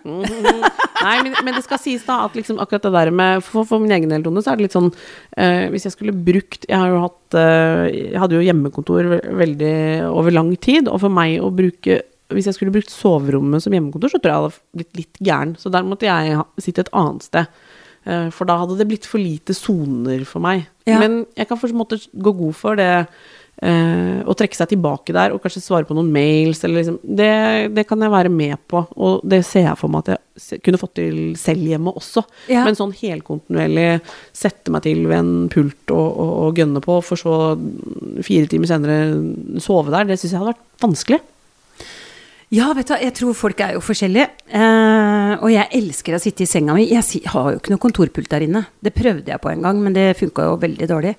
Nei, 1.07 1.15
men, 1.25 1.37
men 1.47 1.57
det 1.57 1.63
skal 1.65 1.81
sies 1.81 2.05
da 2.05 2.19
at 2.27 2.37
liksom 2.37 2.59
akkurat 2.61 2.85
det 2.85 2.93
der 2.97 3.13
med 3.15 3.45
For, 3.47 3.65
for 3.69 3.81
min 3.81 3.95
egen 3.95 4.11
del, 4.13 4.25
Tone, 4.27 4.43
så 4.43 4.51
er 4.53 4.59
det 4.59 4.67
litt 4.67 4.75
sånn 4.75 4.91
eh, 4.91 5.69
Hvis 5.71 5.87
jeg 5.87 5.95
skulle 5.95 6.11
brukt 6.13 6.67
Jeg 6.67 6.75
har 6.75 6.91
jo 6.91 7.05
hatt 7.05 7.39
eh, 7.39 7.85
Jeg 7.95 8.19
hadde 8.19 8.35
jo 8.35 8.43
hjemmekontor 8.43 9.07
veldig 9.39 9.77
over 10.11 10.35
lang 10.35 10.51
tid, 10.59 10.91
og 10.91 10.99
for 11.05 11.15
meg 11.15 11.39
å 11.39 11.53
bruke 11.55 12.01
Hvis 12.35 12.51
jeg 12.51 12.59
skulle 12.59 12.75
brukt 12.75 12.91
soverommet 12.93 13.63
som 13.63 13.79
hjemmekontor, 13.79 14.11
så 14.11 14.19
tror 14.19 14.33
jeg 14.33 14.37
jeg 14.37 14.49
hadde 14.49 14.83
blitt 14.83 15.01
litt 15.01 15.23
gæren. 15.31 15.55
Så 15.57 15.71
der 15.73 15.87
måtte 15.87 16.11
jeg 16.11 16.43
sitte 16.61 16.85
et 16.85 16.93
annet 16.99 17.25
sted. 17.25 17.63
Eh, 18.09 18.29
for 18.33 18.49
da 18.49 18.57
hadde 18.63 18.79
det 18.79 18.89
blitt 18.89 19.09
for 19.09 19.21
lite 19.21 19.57
soner 19.57 20.25
for 20.29 20.45
meg. 20.45 20.65
Ja. 20.89 21.01
Men 21.03 21.23
jeg 21.37 21.49
kan 21.51 21.61
for 21.61 21.69
en 21.69 21.81
måte 21.83 22.01
gå 22.13 22.33
god 22.39 22.57
for 22.57 22.79
det 22.79 22.89
eh, 22.97 24.21
å 24.25 24.37
trekke 24.39 24.57
seg 24.57 24.71
tilbake 24.73 25.13
der 25.13 25.35
og 25.35 25.43
kanskje 25.45 25.63
svare 25.65 25.89
på 25.89 25.97
noen 25.97 26.09
mails 26.15 26.63
eller 26.65 26.81
liksom 26.81 26.99
det, 27.03 27.33
det 27.77 27.85
kan 27.89 28.01
jeg 28.01 28.15
være 28.15 28.33
med 28.33 28.57
på, 28.71 28.85
og 28.97 29.25
det 29.29 29.43
ser 29.47 29.67
jeg 29.67 29.81
for 29.81 29.93
meg 29.93 30.09
at 30.09 30.23
jeg 30.39 30.63
kunne 30.65 30.81
fått 30.81 30.97
til 31.01 31.19
selv 31.41 31.69
hjemme 31.69 31.93
også. 32.01 32.25
Ja. 32.49 32.65
Men 32.65 32.79
sånn 32.79 32.97
helkontinuerlig 32.97 33.89
sette 34.37 34.73
meg 34.73 34.87
til 34.87 35.05
ved 35.11 35.19
en 35.19 35.35
pult 35.53 35.93
og, 35.93 36.07
og, 36.09 36.37
og 36.47 36.63
gønne 36.63 36.85
på, 36.85 37.01
for 37.05 37.21
så 37.21 37.35
fire 38.25 38.49
timer 38.49 38.71
senere 38.71 39.61
sove 39.65 39.93
der, 39.93 40.09
det 40.09 40.21
syns 40.21 40.33
jeg 40.33 40.41
hadde 40.41 40.55
vært 40.55 40.87
vanskelig. 40.89 41.21
Ja, 42.49 42.71
vet 42.73 42.89
du 42.89 42.95
hva, 42.95 42.97
jeg 43.03 43.13
tror 43.13 43.35
folk 43.37 43.59
er 43.61 43.75
jo 43.77 43.81
forskjellige. 43.85 44.25
Eh, 44.57 45.33
og 45.37 45.51
jeg 45.53 45.69
elsker 45.77 46.15
å 46.17 46.21
sitte 46.23 46.47
i 46.47 46.49
senga 46.49 46.73
mi. 46.73 46.87
Jeg 46.89 47.21
har 47.29 47.51
jo 47.53 47.59
ikke 47.59 47.75
noe 47.75 47.83
kontorpult 47.83 48.31
der 48.33 48.47
inne. 48.47 48.63
Det 48.81 48.95
prøvde 48.97 49.29
jeg 49.29 49.43
på 49.43 49.51
en 49.53 49.67
gang, 49.67 49.83
men 49.85 49.93
det 49.93 50.07
funka 50.17 50.47
jo 50.47 50.55
veldig 50.63 50.87
dårlig. 50.89 51.13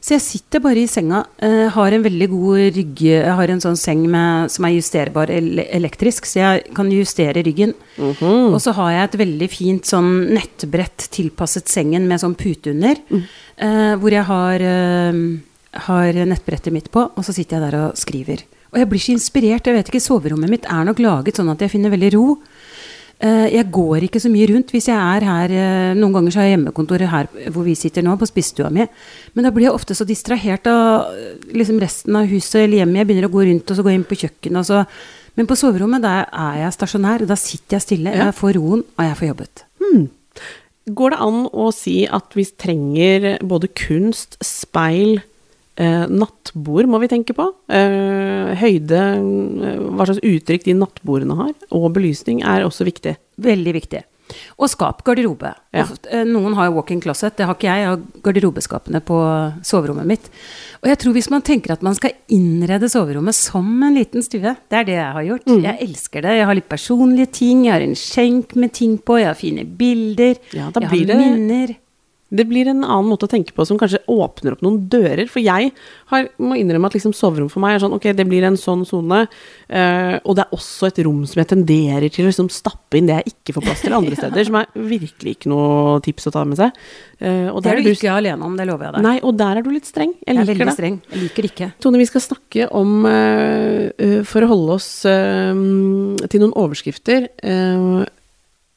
Så 0.00 0.14
jeg 0.16 0.24
sitter 0.24 0.62
bare 0.64 0.80
i 0.80 0.88
senga. 0.88 1.18
Eh, 1.44 1.66
har 1.74 1.92
en 1.92 2.06
veldig 2.06 2.28
god 2.32 2.62
rygg 2.78 3.02
Jeg 3.10 3.34
har 3.36 3.52
en 3.52 3.60
sånn 3.60 3.76
seng 3.76 4.06
med, 4.08 4.48
som 4.50 4.64
er 4.64 4.72
justerbar 4.78 5.28
ele 5.34 5.66
elektrisk, 5.68 6.24
så 6.24 6.40
jeg 6.40 6.72
kan 6.74 6.88
justere 6.90 7.44
ryggen. 7.44 7.74
Og 8.54 8.56
så 8.64 8.72
har 8.72 8.90
jeg 8.94 9.04
et 9.10 9.18
veldig 9.20 9.48
fint 9.52 9.84
sånn 9.84 10.30
nettbrett 10.32 11.10
tilpasset 11.12 11.68
sengen 11.68 12.08
med 12.08 12.20
sånn 12.24 12.34
pute 12.40 12.72
under. 12.72 12.96
Eh, 13.60 13.92
hvor 14.00 14.10
jeg 14.16 14.24
har, 14.24 14.54
eh, 14.64 15.12
har 15.84 16.12
nettbrettet 16.24 16.72
mitt 16.72 16.88
på, 16.90 17.04
og 17.12 17.20
så 17.22 17.34
sitter 17.36 17.60
jeg 17.60 17.68
der 17.68 17.78
og 17.84 17.96
skriver. 18.00 18.46
Og 18.70 18.78
jeg 18.78 18.88
blir 18.90 19.02
så 19.02 19.14
inspirert. 19.16 19.66
Jeg 19.66 19.76
vet 19.76 19.88
ikke, 19.90 20.02
Soverommet 20.02 20.50
mitt 20.52 20.68
er 20.70 20.84
nok 20.86 21.00
laget 21.02 21.38
sånn 21.40 21.50
at 21.52 21.62
jeg 21.64 21.72
finner 21.72 21.90
veldig 21.92 22.10
ro. 22.14 22.26
Eh, 23.20 23.48
Jeg 23.52 23.66
går 23.74 24.06
ikke 24.06 24.20
så 24.22 24.30
mye 24.32 24.46
rundt. 24.48 24.70
Hvis 24.72 24.88
jeg 24.88 24.96
er 24.96 25.26
her 25.26 25.52
eh, 25.52 25.94
Noen 25.98 26.14
ganger 26.14 26.32
så 26.32 26.40
har 26.40 26.46
jeg 26.48 26.54
hjemmekontoret 26.56 27.10
her 27.12 27.28
hvor 27.52 27.66
vi 27.66 27.74
sitter 27.76 28.06
nå, 28.06 28.14
på 28.16 28.28
spisestua 28.30 28.70
mi. 28.72 28.86
Men 29.34 29.44
da 29.44 29.50
blir 29.52 29.68
jeg 29.68 29.74
ofte 29.76 29.96
så 29.98 30.06
distrahert 30.08 30.70
av 30.70 31.10
eh, 31.12 31.34
liksom 31.52 31.80
resten 31.82 32.16
av 32.16 32.30
huset 32.30 32.62
eller 32.62 32.80
hjemmet. 32.80 33.02
Jeg 33.02 33.10
begynner 33.10 33.28
å 33.28 33.34
gå 33.34 33.44
rundt 33.50 33.70
og 33.74 33.80
så 33.80 33.84
gå 33.86 33.92
inn 33.96 34.06
på 34.08 34.20
kjøkkenet. 34.22 34.86
Men 35.38 35.46
på 35.50 35.58
soverommet 35.58 36.02
der 36.06 36.30
er 36.30 36.62
jeg 36.64 36.76
stasjonær. 36.78 37.26
Da 37.28 37.36
sitter 37.38 37.76
jeg 37.78 37.86
stille. 37.86 38.14
Jeg 38.16 38.36
får 38.38 38.56
roen, 38.56 38.86
og 38.96 39.04
jeg 39.06 39.18
får 39.20 39.28
jobbet. 39.32 39.66
Går 40.90 41.12
det 41.12 41.18
an 41.22 41.42
å 41.52 41.68
si 41.76 41.98
at 42.08 42.32
vi 42.34 42.46
trenger 42.58 43.26
både 43.46 43.68
kunst, 43.78 44.38
speil, 44.42 45.20
eh, 45.80 46.04
nattbord 46.12 46.90
må 46.92 47.00
vi 47.02 47.08
tenke 47.10 47.34
på? 47.36 47.48
Eh, 47.72 48.52
høyde, 48.60 49.00
eh, 49.00 49.82
hva 49.96 50.06
slags 50.06 50.22
uttrykk 50.22 50.68
de 50.68 50.76
nattbordene 50.78 51.36
har, 51.40 51.52
og 51.72 51.90
belysning 51.96 52.44
er 52.44 52.66
også 52.68 52.86
viktig. 52.88 53.16
Veldig 53.40 53.76
viktig. 53.80 54.04
Og 54.62 54.68
skap, 54.70 55.00
garderobe. 55.02 55.50
Ja. 55.74 55.86
Eh, 56.12 56.22
noen 56.28 56.54
har 56.54 56.68
jo 56.68 56.76
walk-in 56.76 57.00
closet, 57.02 57.34
det 57.36 57.46
har 57.48 57.56
ikke 57.56 57.66
jeg. 57.66 57.80
Jeg 57.82 57.88
har 57.90 58.22
garderobeskapene 58.28 59.00
på 59.02 59.16
soverommet 59.66 60.06
mitt. 60.06 60.28
Og 60.84 60.86
jeg 60.92 61.00
tror 61.02 61.16
hvis 61.16 61.30
man 61.34 61.42
tenker 61.42 61.74
at 61.74 61.82
man 61.82 61.96
skal 61.98 62.14
innrede 62.30 62.86
soverommet 62.92 63.34
som 63.34 63.66
en 63.82 63.96
liten 63.98 64.22
stue, 64.22 64.54
det 64.70 64.78
er 64.78 64.86
det 64.86 64.94
jeg 65.00 65.12
har 65.16 65.26
gjort. 65.32 65.50
Mm. 65.50 65.62
Jeg 65.66 65.88
elsker 65.88 66.22
det. 66.28 66.36
Jeg 66.38 66.46
har 66.46 66.54
litt 66.60 66.70
personlige 66.70 67.32
ting, 67.40 67.64
jeg 67.66 67.74
har 67.74 67.86
en 67.88 67.98
skjenk 67.98 68.54
med 68.54 68.72
ting 68.78 68.98
på, 69.02 69.18
jeg 69.18 69.32
har 69.32 69.38
fine 69.40 69.66
bilder, 69.66 70.36
Ja, 70.54 70.70
da 70.70 70.80
jeg 70.86 70.90
har 70.94 71.06
det- 71.10 71.18
minner. 71.18 71.76
Det 72.30 72.44
blir 72.46 72.68
en 72.70 72.84
annen 72.84 73.08
måte 73.10 73.26
å 73.26 73.30
tenke 73.30 73.50
på 73.56 73.64
som 73.66 73.78
kanskje 73.80 73.98
åpner 74.06 74.54
opp 74.54 74.60
noen 74.62 74.76
dører. 74.92 75.26
For 75.26 75.42
jeg 75.42 75.72
har, 76.12 76.28
må 76.38 76.54
innrømme 76.60 76.86
at 76.86 76.94
liksom 76.94 77.12
soverom 77.16 77.48
for 77.50 77.58
meg 77.64 77.74
er 77.74 77.82
sånn 77.82 77.96
Ok, 77.96 78.06
det 78.14 78.26
blir 78.28 78.44
en 78.46 78.54
sånn 78.60 78.84
sone. 78.86 79.24
eh, 79.68 80.16
og 80.24 80.36
det 80.38 80.44
er 80.44 80.54
også 80.54 80.86
et 80.92 81.00
rom 81.04 81.24
som 81.26 81.40
jeg 81.42 81.48
tenderer 81.50 82.06
til 82.08 82.24
å 82.24 82.30
liksom 82.30 82.48
stappe 82.54 82.98
inn 83.00 83.06
det 83.10 83.16
jeg 83.20 83.32
ikke 83.34 83.56
får 83.56 83.66
plass 83.66 83.82
til 83.82 83.96
andre 83.98 84.14
steder. 84.20 84.44
Som 84.46 84.60
er 84.60 84.70
virkelig 84.74 85.34
ikke 85.38 85.50
noe 85.50 85.98
tips 86.06 86.30
å 86.30 86.34
ta 86.38 86.44
med 86.46 86.60
seg. 86.60 86.70
Uh, 87.20 87.50
Det 87.58 87.64
der 87.66 87.80
er 87.80 87.82
du 87.84 87.90
ikke 87.92 88.14
alene 88.14 88.46
om, 88.46 88.54
det 88.56 88.64
lover 88.70 88.86
jeg 88.86 88.94
deg. 88.94 89.02
Nei, 89.04 89.16
og 89.26 89.34
der 89.36 89.58
er 89.58 89.66
du 89.66 89.70
litt 89.74 89.90
streng. 89.90 90.14
Jeg 90.22 90.30
jeg 90.30 90.36
er 90.36 90.46
liker 90.46 90.54
veldig 90.54 90.70
det. 90.70 90.76
streng. 90.78 91.00
Jeg 91.10 91.22
liker 91.24 91.42
det 91.42 91.50
ikke. 91.50 91.68
Tone, 91.84 91.98
vi 92.00 92.06
skal 92.08 92.22
snakke 92.24 92.70
om 92.78 92.94
uh, 93.04 93.90
uh, 93.90 94.22
For 94.24 94.46
å 94.46 94.52
holde 94.54 94.78
oss 94.78 94.88
til 96.30 96.40
noen 96.40 96.54
overskrifter. 96.56 97.26
eh, 97.42 98.00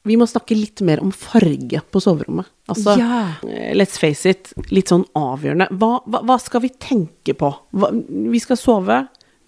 vi 0.04 0.16
må 0.20 0.26
snakke 0.28 0.56
litt 0.56 0.82
mer 0.84 1.00
om 1.00 1.10
farge 1.16 1.80
på 1.90 2.00
soverommet. 2.04 2.46
Altså, 2.68 2.96
Ja. 2.98 3.36
eh, 3.48 3.72
let's 3.74 3.98
face 3.98 4.26
it, 4.28 4.52
litt 4.70 4.88
sånn 4.92 5.04
avgjørende. 5.16 5.68
Hva, 5.78 6.02
hva, 6.06 6.20
hva 6.24 6.38
skal 6.40 6.60
vi 6.60 6.68
tenke 6.70 7.34
på? 7.36 7.50
Hva, 7.72 7.90
vi 8.30 8.38
skal 8.40 8.56
sove, 8.60 8.98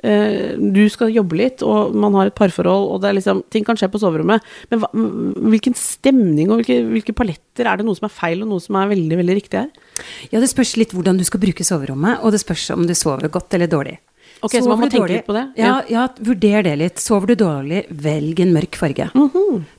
eh, 0.03 0.57
du 0.57 0.89
skal 0.93 1.13
jobbe 1.13 1.37
litt, 1.37 1.63
og 1.63 1.95
man 1.95 2.15
har 2.15 2.27
et 2.31 2.35
parforhold, 2.35 2.89
og 2.95 3.01
det 3.03 3.15
liksom, 3.19 3.43
ting 3.51 3.65
kan 3.65 3.77
skje 3.77 3.89
på 3.93 4.01
soverommet. 4.01 4.41
Men 4.71 4.81
hvilken 5.53 5.75
stemning 5.77 6.51
og 6.51 6.63
hvilke, 6.63 6.81
hvilke 6.93 7.15
paletter? 7.17 7.67
Er 7.67 7.77
det 7.79 7.87
noe 7.87 7.97
som 7.97 8.07
er 8.09 8.17
feil, 8.17 8.43
og 8.43 8.49
noe 8.49 8.61
som 8.61 8.77
er 8.77 8.89
veldig, 8.95 9.17
veldig 9.23 9.37
riktig 9.43 9.61
her? 9.61 9.71
Ja, 10.33 10.41
det 10.41 10.49
spørs 10.53 10.77
litt 10.81 10.93
hvordan 10.97 11.19
du 11.19 11.25
skal 11.25 11.41
bruke 11.41 11.65
soverommet, 11.65 12.21
og 12.25 12.33
det 12.33 12.41
spørs 12.41 12.71
om 12.77 12.87
du 12.87 12.95
sover 12.95 13.29
godt 13.29 13.53
eller 13.55 13.67
dårlig. 13.69 13.99
Ok, 14.43 14.53
så 14.61 14.69
man 14.69 14.79
må 14.81 14.91
tenke 14.91 15.07
dårlig- 15.07 15.17
litt 15.23 15.27
på 15.27 15.33
det? 15.37 15.47
Ja, 15.57 15.83
ja, 15.89 16.09
vurder 16.21 16.63
det 16.63 16.77
litt. 16.79 16.97
Sover 17.01 17.27
du 17.33 17.35
dårlig, 17.37 17.87
velg 17.91 18.41
en 18.41 18.53
mørk 18.53 18.77
farge. 18.77 19.11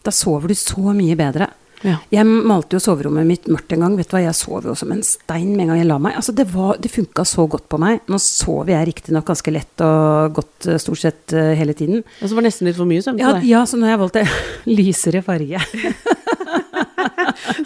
Da 0.04 0.12
sover 0.12 0.48
du 0.50 0.56
så 0.56 0.94
mye 0.98 1.16
bedre. 1.16 1.48
Ja. 1.86 2.00
Jeg 2.10 2.26
malte 2.26 2.74
jo 2.74 2.80
soverommet 2.82 3.28
mitt 3.30 3.44
mørkt 3.46 3.72
en 3.76 3.84
gang. 3.86 3.96
Vet 4.00 4.10
du 4.10 4.16
hva, 4.18 4.24
Jeg 4.26 4.34
sov 4.34 4.64
jo 4.66 4.74
som 4.74 4.92
en 4.92 5.04
stein 5.04 5.52
med 5.56 5.62
en 5.62 5.68
gang 5.68 5.78
jeg 5.78 5.86
la 5.88 6.00
meg. 6.00 6.16
Altså, 6.18 6.34
Det, 6.34 6.48
var- 6.52 6.78
det 6.82 6.90
funka 6.90 7.22
så 7.24 7.46
godt 7.48 7.70
på 7.70 7.78
meg. 7.78 8.00
Nå 8.10 8.18
sover 8.18 8.74
jeg 8.74 8.88
riktignok 8.96 9.26
ganske 9.30 9.54
lett 9.54 9.80
og 9.86 10.34
godt 10.34 10.66
eh, 10.74 10.78
stort 10.82 10.98
sett 10.98 11.34
uh, 11.38 11.54
hele 11.54 11.74
tiden. 11.78 12.02
Og 12.24 12.26
så 12.28 12.34
var 12.34 12.42
det 12.42 12.50
nesten 12.50 12.66
litt 12.66 12.76
for 12.82 12.86
mye 12.90 13.04
søvn 13.06 13.20
Ja, 13.20 13.28
på 13.30 13.34
deg. 13.42 13.46
ja, 13.46 13.62
så 13.70 13.78
nå 13.78 13.86
har 13.86 13.94
jeg 13.94 14.02
valgt 14.02 14.16
en 14.16 14.28
lysere 14.80 15.22
farge. 15.22 15.62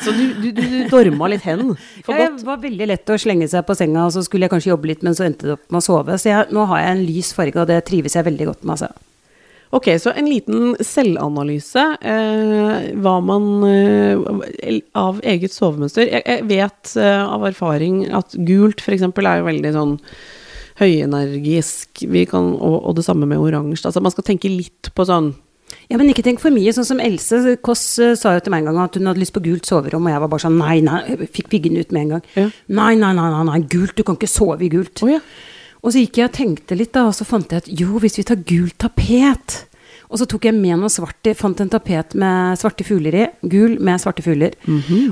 Så 0.02 0.14
du, 0.16 0.24
du, 0.42 0.50
du, 0.58 0.66
dorma 0.90 1.30
litt 1.30 1.46
hen 1.46 1.76
for 2.02 2.16
Ja, 2.16 2.26
godt. 2.26 2.40
det 2.42 2.48
var 2.48 2.64
veldig 2.64 2.88
lett 2.90 3.14
å 3.14 3.20
slenge 3.22 3.48
seg 3.52 3.66
på 3.68 3.76
senga, 3.78 4.08
og 4.08 4.16
så 4.16 4.24
skulle 4.26 4.48
jeg 4.48 4.54
kanskje 4.56 4.74
jobbe 4.74 4.90
litt, 4.90 5.06
men 5.06 5.18
så 5.18 5.28
endte 5.28 5.48
det 5.48 5.56
opp 5.60 5.68
med 5.70 5.82
å 5.82 5.86
sove. 5.86 6.18
Så 6.18 6.32
jeg, 6.32 6.50
nå 6.56 6.66
har 6.72 6.82
jeg 6.82 6.96
en 6.96 7.06
lys 7.06 7.32
farge, 7.38 7.62
og 7.62 7.70
det 7.70 7.80
trives 7.90 8.18
jeg 8.18 8.28
veldig 8.28 8.50
godt 8.50 8.66
med. 8.66 8.78
Altså. 8.80 9.08
Ok, 9.72 9.88
så 10.04 10.12
en 10.12 10.28
liten 10.28 10.74
selvanalyse 10.84 11.84
eh, 12.04 12.90
hva 13.00 13.14
man 13.24 13.46
eh, 13.70 14.82
av 15.00 15.22
eget 15.24 15.56
sovemønster. 15.56 16.10
Jeg, 16.10 16.26
jeg 16.28 16.48
vet 16.50 16.96
eh, 17.00 17.22
av 17.24 17.46
erfaring 17.48 18.04
at 18.12 18.36
gult 18.50 18.84
f.eks. 18.84 19.06
er 19.08 19.40
jo 19.40 19.48
veldig 19.48 19.72
sånn 19.78 19.96
høyenergisk, 20.82 22.04
vi 22.10 22.26
kan, 22.28 22.52
og, 22.58 22.78
og 22.90 22.98
det 22.98 23.06
samme 23.08 23.30
med 23.30 23.40
oransje. 23.40 23.86
Altså 23.88 24.04
man 24.04 24.12
skal 24.12 24.28
tenke 24.28 24.52
litt 24.52 24.92
på 24.98 25.08
sånn 25.08 25.32
Ja, 25.92 25.98
men 26.00 26.12
ikke 26.12 26.24
tenk 26.26 26.42
for 26.44 26.54
mye, 26.54 26.72
sånn 26.76 26.88
som 26.88 27.02
Else 27.04 27.58
Kåss 27.64 27.86
eh, 28.04 28.14
sa 28.20 28.36
jo 28.36 28.44
til 28.44 28.54
meg 28.54 28.64
en 28.64 28.72
gang 28.72 28.84
at 28.86 28.98
hun 29.00 29.10
hadde 29.10 29.22
lyst 29.22 29.36
på 29.36 29.44
gult 29.46 29.68
soverom, 29.68 30.08
og 30.08 30.14
jeg 30.14 30.24
var 30.24 30.32
bare 30.32 30.46
sånn 30.46 30.60
nei, 30.60 30.78
nei, 30.86 31.02
jeg 31.10 31.32
fikk 31.38 31.50
piggene 31.54 31.84
ut 31.84 31.96
med 31.96 32.06
en 32.06 32.14
gang. 32.16 32.28
Ja. 32.38 32.46
Nei, 32.82 32.94
nei, 33.00 33.12
nei, 33.18 33.28
nei, 33.34 33.42
nei, 33.50 33.60
gult, 33.72 33.96
du 33.98 34.06
kan 34.08 34.20
ikke 34.20 34.32
sove 34.32 34.68
i 34.68 34.72
gult. 34.72 35.04
Oh, 35.06 35.12
ja. 35.12 35.20
Og 35.82 35.94
så 35.94 36.04
gikk 36.04 36.22
jeg 36.22 36.30
og 36.30 36.38
tenkte 36.38 36.78
litt, 36.78 36.94
da, 36.96 37.08
og 37.10 37.16
så 37.18 37.26
fant 37.28 37.52
jeg 37.52 37.64
at 37.64 37.70
jo, 37.82 37.96
hvis 38.02 38.20
vi 38.20 38.26
tar 38.28 38.42
gult 38.46 38.78
tapet 38.84 39.64
Og 40.12 40.20
så 40.20 40.28
tok 40.30 40.46
jeg 40.46 40.54
med 40.58 40.78
noe 40.78 40.92
svart 40.92 41.26
i, 41.26 41.34
fant 41.38 41.60
en 41.64 41.72
tapet 41.72 42.14
med 42.20 42.60
svarte 42.60 42.86
fugler 42.86 43.16
i, 43.18 43.24
gul 43.48 43.78
med 43.80 44.02
svarte 44.04 44.22
fugler. 44.26 44.54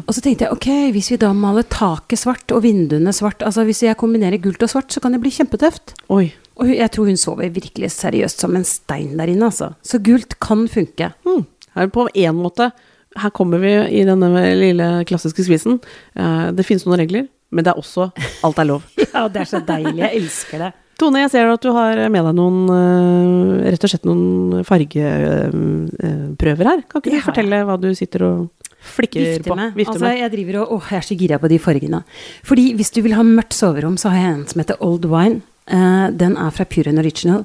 Og 0.05 0.11
så 0.13 0.21
tenkte 0.21 0.45
jeg 0.45 0.53
ok, 0.53 0.67
hvis 0.93 1.09
vi 1.13 1.17
da 1.23 1.31
maler 1.33 1.63
taket 1.71 2.19
svart 2.19 2.51
og 2.51 2.61
vinduene 2.67 3.13
svart, 3.15 3.41
altså 3.47 3.63
hvis 3.65 3.81
jeg 3.87 3.97
kombinerer 3.97 4.43
gult 4.43 4.61
og 4.61 4.69
svart, 4.69 4.91
så 4.91 4.99
kan 5.01 5.15
det 5.15 5.21
bli 5.23 5.31
kjempetøft. 5.31 5.95
Oi. 6.11 6.27
Og 6.59 6.71
jeg 6.73 6.91
tror 6.91 7.09
hun 7.09 7.19
sover 7.19 7.51
virkelig 7.55 7.91
seriøst 7.95 8.43
som 8.43 8.55
en 8.57 8.67
stein 8.67 9.15
der 9.19 9.31
inne, 9.31 9.47
altså. 9.47 9.71
Så 9.85 10.01
gult 10.03 10.35
kan 10.43 10.65
funke. 10.71 11.11
Mm. 11.27 11.45
Her 11.75 11.91
på 11.93 12.07
én 12.17 12.35
måte 12.35 12.71
Her 13.17 13.31
kommer 13.33 13.61
vi 13.61 13.71
i 13.99 14.03
denne 14.05 14.29
lille 14.57 14.89
klassiske 15.09 15.47
skvisen. 15.47 15.79
Eh, 16.13 16.49
det 16.53 16.65
finnes 16.67 16.85
noen 16.85 16.99
regler, 17.01 17.25
men 17.49 17.65
det 17.65 17.71
er 17.71 17.81
også 17.81 18.11
alt 18.45 18.61
er 18.61 18.69
lov. 18.69 18.85
Ja, 19.01 19.25
det 19.27 19.41
er 19.41 19.49
så 19.49 19.63
deilig. 19.65 19.97
Jeg 20.03 20.21
elsker 20.21 20.67
det. 20.67 20.69
Tone, 20.99 21.21
jeg 21.23 21.31
ser 21.31 21.47
at 21.47 21.63
du 21.63 21.71
har 21.71 21.95
med 22.11 22.25
deg 22.27 22.35
noen 22.35 22.71
eh, 22.75 23.71
rett 23.71 23.85
og 23.87 23.91
slett 23.91 24.07
noen 24.07 24.65
fargeprøver 24.67 26.69
her. 26.69 26.83
Kan 26.85 27.01
ikke 27.01 27.15
du 27.15 27.23
fortelle 27.23 27.61
hva 27.65 27.79
du 27.79 27.89
sitter 27.97 28.25
og 28.27 28.69
flikker 28.79 29.23
vifter 29.23 29.49
på? 29.49 29.57
med. 29.57 29.73
Vifter 29.79 29.95
altså, 29.95 30.05
med. 30.05 30.21
jeg 30.21 30.33
driver 30.35 30.59
og 30.61 30.75
Åh, 30.77 30.91
jeg 30.91 31.01
er 31.01 31.07
så 31.07 31.17
gira 31.23 31.39
på 31.41 31.49
de 31.51 31.59
fargene. 31.63 32.03
Fordi 32.47 32.67
hvis 32.77 32.93
du 32.95 33.01
vil 33.05 33.17
ha 33.17 33.25
mørkt 33.25 33.57
soverom, 33.57 33.97
så 33.99 34.13
har 34.13 34.21
jeg 34.21 34.35
en 34.35 34.45
som 34.51 34.63
heter 34.63 34.79
Old 34.85 35.07
Wine. 35.09 35.41
Eh, 35.69 36.05
den 36.17 36.33
er 36.41 36.49
fra 36.55 36.65
Pure 36.65 36.89
and 36.89 36.97
Original. 37.01 37.43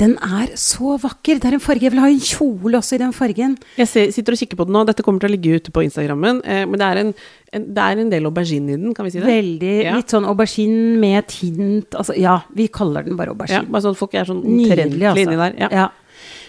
Den 0.00 0.14
er 0.24 0.54
så 0.56 0.94
vakker. 1.02 1.36
Det 1.42 1.50
er 1.50 1.56
en 1.58 1.60
farge 1.60 1.84
Jeg 1.84 1.92
vil 1.92 2.00
ha 2.00 2.08
en 2.08 2.22
kjole 2.24 2.78
også 2.78 2.96
i 2.96 3.00
den 3.02 3.12
fargen. 3.12 3.56
Jeg 3.76 3.88
ser, 3.90 4.10
sitter 4.16 4.32
og 4.32 4.40
kikker 4.40 4.56
på 4.56 4.64
den 4.68 4.72
nå. 4.78 4.84
Dette 4.88 5.04
kommer 5.04 5.20
til 5.20 5.28
å 5.28 5.34
ligge 5.34 5.58
ute 5.60 5.74
på 5.76 5.84
Instagrammen. 5.84 6.40
Eh, 6.44 6.64
men 6.64 6.80
det 6.80 6.86
er, 6.88 7.02
en, 7.02 7.12
en, 7.52 7.66
det 7.76 7.84
er 7.84 8.02
en 8.06 8.10
del 8.14 8.30
aubergine 8.30 8.72
i 8.72 8.80
den, 8.80 8.94
kan 8.96 9.04
vi 9.04 9.12
si 9.12 9.20
det? 9.20 9.28
Veldig 9.28 9.74
Ja. 9.84 9.94
Litt 9.98 10.14
sånn 10.16 10.24
aubergine 10.28 10.96
med 11.02 11.18
et 11.24 11.36
hint 11.42 11.94
Altså, 12.00 12.16
ja, 12.16 12.38
vi 12.56 12.68
kaller 12.72 13.04
den 13.04 13.16
bare 13.20 13.28
Ja, 13.30 13.36
aubergine. 13.36 13.70
bare 13.70 13.84
sånn 13.84 13.96
folk 14.00 14.14
er 14.16 14.24
sånn 14.28 14.40
Nydelig, 14.44 15.02
altså. 15.12 15.22
inni 15.26 15.36
der. 15.44 15.56
Ja. 15.66 15.68
Ja. 15.70 15.88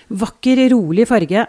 Vakker, 0.10 0.64
rolig 0.72 1.08
farge. 1.10 1.46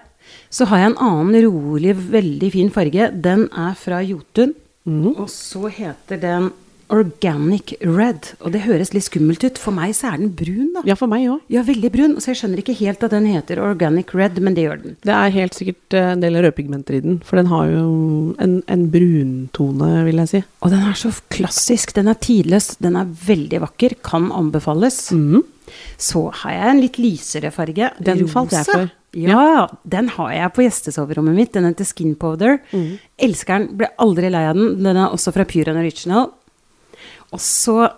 Så 0.51 0.67
har 0.67 0.79
jeg 0.83 0.91
en 0.93 1.03
annen 1.07 1.45
rolig, 1.47 1.95
veldig 2.11 2.51
fin 2.53 2.71
farge. 2.75 3.13
Den 3.15 3.47
er 3.55 3.75
fra 3.79 4.01
Jotun. 4.03 4.55
Mm. 4.89 5.13
Og 5.21 5.29
så 5.31 5.69
heter 5.71 6.19
den 6.21 6.51
Organic 6.95 7.75
Red. 7.83 8.31
Og 8.41 8.53
det 8.55 8.63
høres 8.65 8.93
litt 8.95 9.07
skummelt 9.07 9.45
ut. 9.45 9.59
For 9.61 9.75
meg 9.77 9.95
så 9.97 10.13
er 10.13 10.23
den 10.23 10.33
brun, 10.37 10.71
da. 10.77 10.83
ja, 10.89 10.97
for 10.99 11.11
meg 11.11 11.27
òg. 11.29 11.43
Ja, 11.53 11.63
veldig 11.67 11.91
brun. 11.95 12.17
Så 12.23 12.33
jeg 12.33 12.41
skjønner 12.43 12.63
ikke 12.63 12.77
helt 12.81 13.05
at 13.05 13.15
den 13.15 13.29
heter 13.29 13.61
Organic 13.65 14.15
Red, 14.17 14.41
men 14.45 14.57
det 14.57 14.65
gjør 14.67 14.83
den. 14.85 14.97
Det 15.05 15.15
er 15.15 15.35
helt 15.37 15.59
sikkert 15.59 15.99
eh, 15.99 16.11
en 16.15 16.25
del 16.25 16.39
rødpigmenter 16.43 16.99
i 16.99 17.03
den, 17.05 17.21
for 17.27 17.41
den 17.41 17.51
har 17.53 17.69
jo 17.73 17.85
en, 18.41 18.59
en 18.67 18.87
bruntone, 18.95 19.91
vil 20.09 20.23
jeg 20.25 20.33
si. 20.33 20.43
Og 20.65 20.73
den 20.75 20.85
er 20.89 20.97
så 20.99 21.13
klassisk. 21.35 21.95
Den 21.99 22.09
er 22.13 22.19
tidløs. 22.21 22.75
Den 22.83 22.97
er 23.01 23.09
veldig 23.29 23.63
vakker. 23.69 23.99
Kan 24.07 24.31
anbefales. 24.35 25.09
Mhm. 25.17 25.45
Så 26.01 26.23
har 26.33 26.55
jeg 26.55 26.69
en 26.71 26.79
litt 26.81 26.97
lysere 26.97 27.51
farge. 27.53 27.91
Den 28.01 28.25
falt 28.33 28.55
jeg 28.57 28.65
for. 28.65 28.89
Ja, 29.17 29.67
den 29.89 30.09
har 30.15 30.31
jeg 30.33 30.53
på 30.57 30.65
gjestesoverommet 30.65 31.37
mitt. 31.37 31.53
Den 31.53 31.67
heter 31.69 31.85
Skin 31.89 32.15
Powder. 32.17 32.59
Mm. 32.73 32.99
Elsker 33.21 33.59
den. 33.59 33.67
Ble 33.81 33.89
aldri 34.01 34.31
lei 34.33 34.43
av 34.49 34.57
den. 34.57 34.79
Den 34.85 34.97
er 35.01 35.13
også 35.13 35.33
fra 35.37 35.45
Pure 35.49 35.73
and 35.73 35.81
Original. 35.83 36.31
Og 37.35 37.41
så 37.43 37.91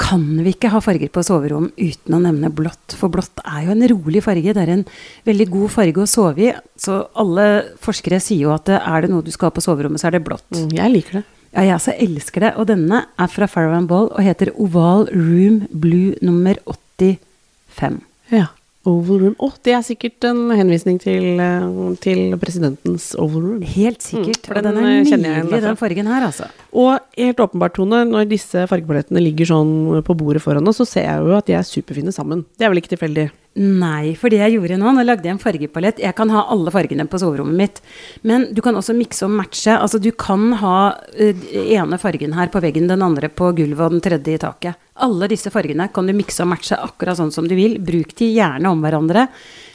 kan 0.00 0.22
vi 0.40 0.54
ikke 0.54 0.70
ha 0.72 0.80
farger 0.80 1.10
på 1.12 1.20
soverom 1.26 1.66
uten 1.76 2.14
å 2.16 2.20
nevne 2.22 2.48
blått, 2.56 2.94
for 2.96 3.12
blått 3.12 3.42
er 3.44 3.66
jo 3.66 3.74
en 3.74 3.84
rolig 3.92 4.22
farge. 4.24 4.54
Det 4.56 4.62
er 4.62 4.72
en 4.78 4.84
veldig 5.28 5.46
god 5.52 5.72
farge 5.74 6.00
å 6.00 6.08
sove 6.08 6.46
i. 6.46 6.54
Så 6.80 7.02
alle 7.20 7.44
forskere 7.84 8.20
sier 8.24 8.46
jo 8.46 8.54
at 8.54 8.70
er 8.78 9.04
det 9.04 9.10
noe 9.12 9.26
du 9.26 9.28
skal 9.34 9.50
ha 9.50 9.56
på 9.58 9.64
soverommet, 9.64 10.00
så 10.00 10.08
er 10.08 10.16
det 10.16 10.24
blått. 10.24 10.46
Mm, 10.56 10.70
Jeg 10.78 10.94
liker 10.94 11.20
det. 11.20 11.24
Ja, 11.50 11.64
jeg 11.66 11.74
også 11.76 11.96
elsker 11.98 12.46
det. 12.46 12.52
Og 12.62 12.68
denne 12.70 13.02
er 13.18 13.30
fra 13.32 13.48
Farrow 13.50 13.86
Ball 13.90 14.08
og 14.14 14.22
heter 14.24 14.52
Oval 14.54 15.08
Room 15.10 15.64
Blue 15.74 16.14
nummer 16.22 16.54
85. 16.64 18.00
Ja. 18.30 18.46
Oval 18.88 19.18
Room. 19.20 19.34
Å, 19.44 19.50
det 19.66 19.74
er 19.76 19.82
sikkert 19.84 20.24
en 20.24 20.54
henvisning 20.56 20.96
til, 21.02 21.40
eh, 21.42 21.66
til 22.00 22.36
presidentens 22.40 23.10
Oval 23.20 23.44
Room. 23.44 23.64
Helt 23.74 24.00
sikkert. 24.00 24.40
Mm, 24.40 24.46
for 24.46 24.56
den 24.56 24.68
den, 24.70 24.78
er 24.78 24.94
eh, 24.94 25.20
nydelig, 25.20 25.60
den 25.66 25.76
fargen 25.76 26.08
her, 26.08 26.24
altså. 26.30 26.48
Og 26.72 26.96
helt 27.18 27.42
åpenbart, 27.44 27.76
Tone, 27.76 28.04
når 28.08 28.30
disse 28.30 28.64
fargepalettene 28.70 29.20
ligger 29.20 29.52
sånn 29.52 29.74
på 30.06 30.16
bordet 30.16 30.40
foran 30.44 30.66
oss, 30.70 30.80
så 30.80 30.88
ser 30.88 31.08
jeg 31.10 31.28
jo 31.28 31.36
at 31.36 31.50
de 31.50 31.58
er 31.58 31.68
superfine 31.68 32.14
sammen. 32.14 32.46
Det 32.56 32.64
er 32.64 32.72
vel 32.72 32.80
ikke 32.80 32.94
tilfeldig? 32.96 33.28
Nei, 33.58 34.14
for 34.14 34.30
det 34.30 34.38
jeg 34.38 34.54
gjorde 34.54 34.76
nå, 34.78 34.92
nå 34.94 35.02
lagde 35.02 35.26
jeg 35.26 35.34
en 35.34 35.42
fargepalett. 35.42 35.98
Jeg 35.98 36.14
kan 36.14 36.30
ha 36.30 36.44
alle 36.54 36.70
fargene 36.70 37.08
på 37.10 37.18
soverommet 37.18 37.58
mitt. 37.58 37.80
Men 38.22 38.46
du 38.54 38.60
kan 38.62 38.78
også 38.78 38.94
mikse 38.94 39.26
og 39.26 39.34
matche. 39.40 39.74
Altså 39.74 39.98
du 39.98 40.12
kan 40.14 40.52
ha 40.60 40.76
uh, 40.94 41.48
ene 41.58 41.98
fargen 41.98 42.36
her 42.38 42.52
på 42.52 42.62
veggen, 42.62 42.86
den 42.90 43.02
andre 43.02 43.28
på 43.28 43.50
gulvet 43.58 43.82
og 43.82 43.96
den 43.96 44.04
tredje 44.06 44.36
i 44.38 44.40
taket. 44.40 44.78
Alle 45.02 45.26
disse 45.32 45.50
fargene 45.50 45.88
kan 45.90 46.06
du 46.06 46.14
mikse 46.14 46.44
og 46.44 46.52
matche 46.52 46.78
akkurat 46.78 47.18
sånn 47.18 47.34
som 47.34 47.50
du 47.50 47.56
vil. 47.58 47.80
Bruk 47.82 48.14
de 48.22 48.30
gjerne 48.36 48.70
om 48.70 48.86
hverandre. 48.86 49.26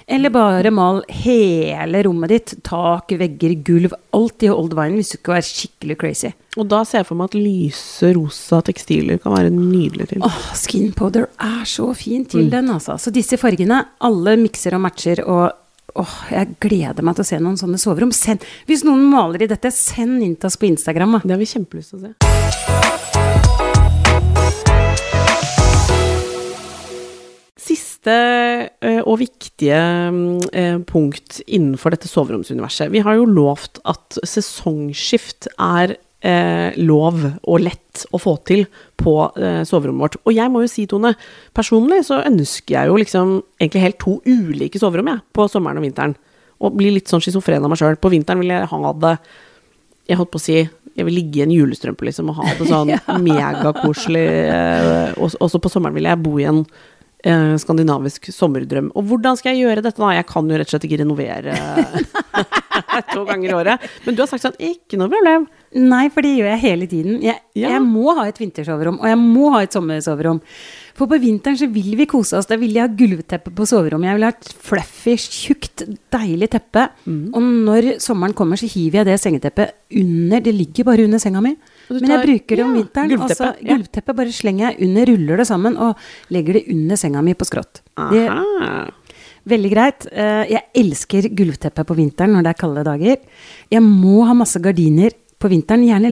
Eller 0.07 0.29
bare 0.29 0.69
mal 0.69 1.01
hele 1.09 2.03
rommet 2.05 2.29
ditt. 2.29 2.53
Tak, 2.65 3.09
vegger, 3.17 3.55
gulv. 3.65 3.95
Alt 4.13 4.45
i 4.45 4.51
old 4.53 4.75
wine 4.77 4.99
hvis 4.99 5.15
du 5.15 5.17
ikke 5.17 5.39
er 5.39 5.47
skikkelig 5.47 5.97
crazy. 6.01 6.31
Og 6.55 6.69
da 6.71 6.83
ser 6.87 7.01
jeg 7.01 7.09
for 7.09 7.19
meg 7.19 7.33
at 7.33 7.39
lyse, 7.39 8.11
rosa 8.15 8.61
tekstiler 8.63 9.19
kan 9.21 9.33
være 9.35 9.51
nydelig 9.51 10.07
til. 10.13 10.23
Åh, 10.23 10.39
skin 10.55 10.93
powder 10.95 11.27
er 11.41 11.65
så 11.67 11.89
fin 11.97 12.23
til 12.29 12.51
den, 12.53 12.69
altså. 12.71 12.99
Så 13.01 13.11
disse 13.15 13.39
fargene, 13.41 13.81
alle 14.05 14.37
mikser 14.39 14.77
og 14.77 14.85
matcher, 14.85 15.23
og 15.25 15.49
åh, 15.99 16.15
jeg 16.31 16.53
gleder 16.63 17.03
meg 17.03 17.17
til 17.17 17.25
å 17.25 17.29
se 17.33 17.41
noen 17.41 17.59
sånne 17.59 17.81
soverom. 17.81 18.13
Send, 18.15 18.45
hvis 18.69 18.85
noen 18.87 19.03
maler 19.09 19.43
i 19.43 19.51
dette, 19.51 19.73
send 19.73 20.21
inntas 20.23 20.59
på 20.61 20.69
Instagram. 20.69 21.17
Da. 21.17 21.25
Det 21.25 21.37
har 21.37 21.43
vi 21.43 21.51
kjempelyst 21.57 21.95
til 21.95 21.99
å 21.99 22.07
se. 22.07 23.14
Siste 28.05 28.69
eh, 28.85 29.01
og 29.01 29.17
viktige 29.17 29.77
mm, 30.13 30.41
eh, 30.53 30.75
punkt 30.85 31.39
innenfor 31.47 31.95
dette 31.95 32.05
soveromsuniverset. 32.05 32.91
Vi 32.93 33.01
har 33.01 33.17
jo 33.17 33.25
lovt 33.25 33.79
at 33.81 34.19
sesongskift 34.21 35.47
er 35.57 35.95
eh, 36.21 36.77
lov 36.77 37.17
og 37.41 37.63
lett 37.65 38.05
å 38.13 38.21
få 38.21 38.35
til 38.45 38.67
på 39.01 39.15
soverommet 39.65 40.03
vårt. 40.03 40.19
Og 40.27 40.35
jeg 40.35 40.51
må 40.53 40.61
jo 40.61 40.69
si, 40.69 40.85
Tone, 40.85 41.15
personlig 41.55 42.03
så 42.05 42.21
ønsker 42.27 42.77
jeg 42.77 42.91
jo 42.91 43.01
liksom 43.01 43.33
egentlig 43.57 43.85
helt 43.87 43.99
to 44.03 44.19
ulike 44.27 44.81
soverom, 44.81 45.09
jeg, 45.09 45.25
på 45.33 45.49
sommeren 45.49 45.81
og 45.81 45.87
vinteren. 45.87 46.15
Og 46.61 46.77
blir 46.77 46.93
litt 46.93 47.09
sånn 47.09 47.23
schizofren 47.25 47.63
av 47.65 47.73
meg 47.73 47.81
sjøl. 47.81 47.97
På 47.97 48.13
vinteren 48.13 48.43
vil 48.43 48.53
jeg 48.53 48.69
ha 48.69 48.95
det 49.01 49.17
jeg 50.05 50.19
holdt 50.19 50.35
på 50.35 50.37
å 50.37 50.45
si 50.45 50.59
jeg 50.95 51.03
vil 51.07 51.17
ligge 51.17 51.41
i 51.41 51.43
en 51.43 51.51
julestrømpe 51.51 52.05
liksom 52.07 52.29
og 52.31 52.37
ha 52.39 52.51
det 52.55 52.67
sånn 52.71 52.91
megakoselig. 53.25 54.27
eh, 54.45 55.15
Og 55.17 55.33
og 55.41 55.49
så 55.51 55.59
på 55.59 55.71
sommeren 55.73 55.97
vil 55.97 56.07
jeg 56.07 56.21
bo 56.21 56.37
i 56.39 56.45
en 56.47 56.61
eh, 57.25 57.55
skandinavisk 57.61 58.29
sommerdrøm. 58.33 58.91
Og 58.95 59.09
hvordan 59.09 59.37
skal 59.39 59.53
jeg 59.55 59.65
gjøre 59.65 59.83
dette 59.85 60.01
da? 60.01 60.13
Jeg 60.15 60.27
kan 60.29 60.47
jo 60.49 60.59
rett 60.61 60.69
og 60.69 60.75
slett 60.75 60.87
ikke 60.87 61.01
renovere 61.03 61.57
to 63.13 63.25
ganger 63.27 63.49
i 63.51 63.55
året. 63.57 63.85
Men 64.05 64.15
du 64.15 64.23
har 64.23 64.29
sagt 64.31 64.45
sånn, 64.45 64.57
ikke 64.61 64.99
noe 64.99 65.11
problem. 65.11 65.47
Nei, 65.75 66.05
for 66.13 66.23
det 66.23 66.31
gjør 66.37 66.49
jeg 66.53 66.61
hele 66.63 66.87
tiden. 66.91 67.17
Jeg, 67.23 67.41
Ja. 67.59 67.69
jeg 67.75 67.83
må 67.83 68.13
ha 68.15 68.25
et 68.29 68.37
vintersoverom, 68.39 68.97
og 69.01 69.07
jeg 69.09 69.19
må 69.19 69.49
ha 69.53 69.61
et 69.65 69.75
sommersoverom. 69.75 70.39
For 70.95 71.09
på 71.11 71.17
vinteren 71.19 71.57
så 71.59 71.67
vil 71.71 71.95
vi 71.99 72.05
kose 72.07 72.37
oss. 72.39 72.47
Da 72.47 72.55
vil 72.59 72.71
jeg 72.77 72.85
ha 72.85 72.91
gulvteppe 72.95 73.51
på 73.55 73.65
soverommet. 73.67 74.07
Jeg 74.07 74.15
vil 74.19 74.27
ha 74.27 74.31
et 74.31 74.51
fluffy, 74.69 75.15
tjukt, 75.19 75.83
deilig 76.15 76.49
teppe. 76.53 76.85
Mm. 77.03 77.33
Og 77.35 77.41
når 77.67 77.89
sommeren 78.03 78.35
kommer, 78.37 78.55
så 78.59 78.69
hiver 78.71 79.01
jeg 79.01 79.09
det 79.09 79.17
sengeteppet 79.19 79.73
under 79.91 80.39
Det 80.45 80.53
ligger 80.55 80.87
bare 80.87 81.03
under 81.03 81.19
senga 81.19 81.41
mi. 81.43 81.55
Og 81.89 81.97
du 81.97 82.01
Men 82.01 82.09
jeg 82.09 82.17
tar- 82.17 82.25
bruker 82.25 82.55
det 82.55 82.63
om 82.65 82.75
ja, 82.75 82.81
vinteren. 82.81 83.09
gulvteppe, 83.09 83.29
Altså, 83.29 83.65
ja. 83.65 83.75
gulvteppet 83.75 84.15
bare 84.15 84.31
slenger 84.31 84.63
jeg 84.71 84.87
under, 84.89 85.05
ruller 85.11 85.37
det 85.37 85.47
sammen 85.47 85.77
og 85.77 85.95
legger 86.31 86.53
det 86.53 86.63
under 86.73 86.95
senga 86.97 87.21
mi 87.21 87.33
på 87.33 87.45
skrått. 87.45 87.81
Det, 88.11 88.29
Veldig 89.45 89.69
greit. 89.71 90.07
Eh, 90.11 90.45
Jeg 90.49 90.63
elsker 90.73 91.29
gulvteppe 91.29 91.83
på 91.85 91.95
vinteren 91.95 92.33
når 92.33 92.41
det 92.43 92.49
er 92.49 92.59
kalde 92.59 92.83
dager. 92.83 93.17
Jeg 93.69 93.81
må 93.83 94.25
ha 94.25 94.33
masse 94.33 94.57
gardiner 94.59 95.11
på 95.39 95.47
vinteren, 95.49 95.85
gjerne 95.85 96.09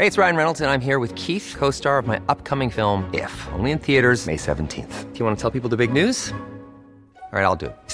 Hey, 0.00 0.06
it's 0.06 0.16
Ryan 0.18 0.36
Reynolds, 0.36 0.60
and 0.60 0.70
I'm 0.70 0.80
here 0.80 0.98
with 1.00 1.14
Keith, 1.16 1.56
co 1.58 1.70
star 1.72 1.98
of 1.98 2.06
my 2.06 2.18
upcoming 2.28 2.70
film, 2.70 3.04
If, 3.12 3.48
only 3.52 3.72
in 3.72 3.78
theaters, 3.80 4.26
May 4.26 4.36
17th. 4.36 5.06
Do 5.12 5.18
you 5.18 5.24
want 5.24 5.36
to 5.38 5.40
tell 5.42 5.50
people 5.50 5.68
the 5.68 5.76
big 5.76 5.92
news? 5.92 6.32
All 7.32 7.38
right, 7.38 7.44
I'll 7.44 7.56
do. 7.56 7.66
it. 7.66 7.76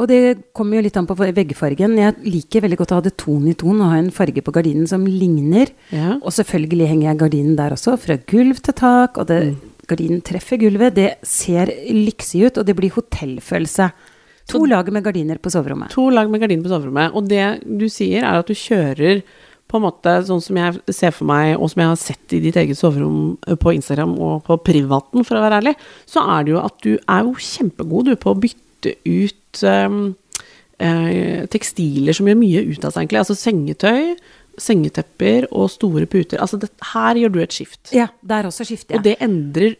Og 0.00 0.08
det 0.08 0.52
kommer 0.56 0.78
jo 0.78 0.86
litt 0.86 0.96
an 0.96 1.08
på 1.08 1.16
veggfargen. 1.20 1.98
Jeg 2.00 2.16
liker 2.24 2.64
veldig 2.64 2.78
godt 2.80 2.94
å 2.94 3.00
ha 3.00 3.04
det 3.04 3.12
ton 3.20 3.44
i 3.50 3.56
ton 3.58 3.82
og 3.82 3.90
ha 3.92 3.98
en 4.00 4.08
farge 4.14 4.40
på 4.44 4.54
gardinen 4.54 4.88
som 4.88 5.04
ligner. 5.04 5.68
Ja. 5.92 6.16
Og 6.22 6.32
selvfølgelig 6.32 6.88
henger 6.94 7.10
jeg 7.10 7.20
gardinen 7.20 7.58
der 7.58 7.76
også, 7.76 7.98
fra 8.00 8.16
gulv 8.16 8.62
til 8.64 8.76
tak. 8.78 9.20
Og 9.20 9.28
det, 9.28 9.42
gardinen 9.90 10.24
treffer 10.24 10.60
gulvet. 10.62 10.96
Det 10.96 11.10
ser 11.28 11.74
lyksig 11.92 12.46
ut, 12.46 12.62
og 12.62 12.68
det 12.68 12.76
blir 12.78 12.96
hotellfølelse. 12.96 13.90
To 14.52 14.64
lag 14.66 14.88
med 14.92 15.04
gardiner 15.04 15.38
på 15.38 15.52
soverommet. 15.52 15.92
To 15.94 16.08
lag 16.10 16.30
med 16.32 16.40
gardiner 16.40 16.64
på 16.64 16.72
soverommet. 16.72 17.12
Og 17.12 17.28
det 17.28 17.46
du 17.66 17.86
sier, 17.92 18.24
er 18.24 18.40
at 18.40 18.48
du 18.48 18.56
kjører 18.56 19.22
på 19.72 19.78
en 19.78 19.86
måte 19.86 20.12
sånn 20.28 20.42
som 20.44 20.58
jeg 20.58 20.80
ser 20.92 21.14
for 21.16 21.28
meg, 21.28 21.54
og 21.56 21.70
som 21.72 21.80
jeg 21.80 21.92
har 21.92 22.00
sett 22.00 22.34
i 22.36 22.42
ditt 22.44 22.58
eget 22.60 22.76
soverom 22.76 23.38
eh, 23.48 23.56
på 23.56 23.72
Instagram 23.72 24.12
og 24.20 24.42
på 24.48 24.58
privaten, 24.66 25.24
for 25.24 25.38
å 25.38 25.44
være 25.44 25.62
ærlig, 25.62 25.72
så 26.08 26.24
er 26.34 26.44
det 26.44 26.52
jo 26.52 26.60
at 26.60 26.76
du 26.84 26.92
er 26.98 27.24
jo 27.24 27.32
kjempegod 27.40 28.10
du, 28.10 28.16
på 28.20 28.34
å 28.34 28.40
bytte 28.42 28.60
ut 28.90 29.62
ehm, 29.68 30.14
eh, 30.82 31.46
tekstiler 31.52 32.16
som 32.16 32.26
gjør 32.30 32.38
mye 32.40 32.64
ut 32.72 32.84
av 32.84 32.92
seg, 32.94 33.04
egentlig. 33.06 33.22
Altså 33.22 33.36
sengetøy, 33.38 34.16
sengetepper 34.60 35.46
og 35.50 35.70
store 35.72 36.06
puter. 36.10 36.40
Altså 36.42 36.58
det, 36.60 36.70
her 36.92 37.20
gjør 37.22 37.32
du 37.34 37.40
et 37.42 37.56
skift. 37.56 37.92
Ja, 37.96 38.08
der 38.22 38.48
også 38.50 38.66
skifter 38.68 38.96
jeg. 38.96 39.00
Og 39.00 39.06
det 39.06 39.16
endrer, 39.24 39.76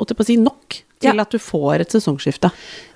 og 0.00 0.08
til 0.08 0.16
å 0.16 0.26
si, 0.26 0.36
nok 0.40 0.80
til 1.04 1.14
Ja. 1.14 1.20
at 1.22 1.30
du 1.30 1.38
får 1.38 1.80
et 1.84 1.92
sesongskifte. 1.92 2.50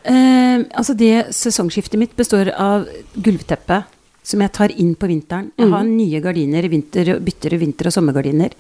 Eh, 0.05 0.65
altså 0.73 0.97
det 0.97 1.35
sesongskiftet 1.37 1.99
mitt 2.01 2.17
består 2.17 2.49
av 2.57 2.87
gulvteppe 3.15 3.83
som 4.29 4.41
jeg 4.41 4.53
tar 4.53 4.73
inn 4.77 4.95
på 4.95 5.09
vinteren. 5.09 5.51
Jeg 5.59 5.71
har 5.73 5.85
nye 5.85 6.21
gardiner, 6.21 6.69
vinter, 6.69 7.19
bytter 7.25 7.57
vinter- 7.59 7.87
og 7.89 7.93
sommergardiner. 7.93 8.53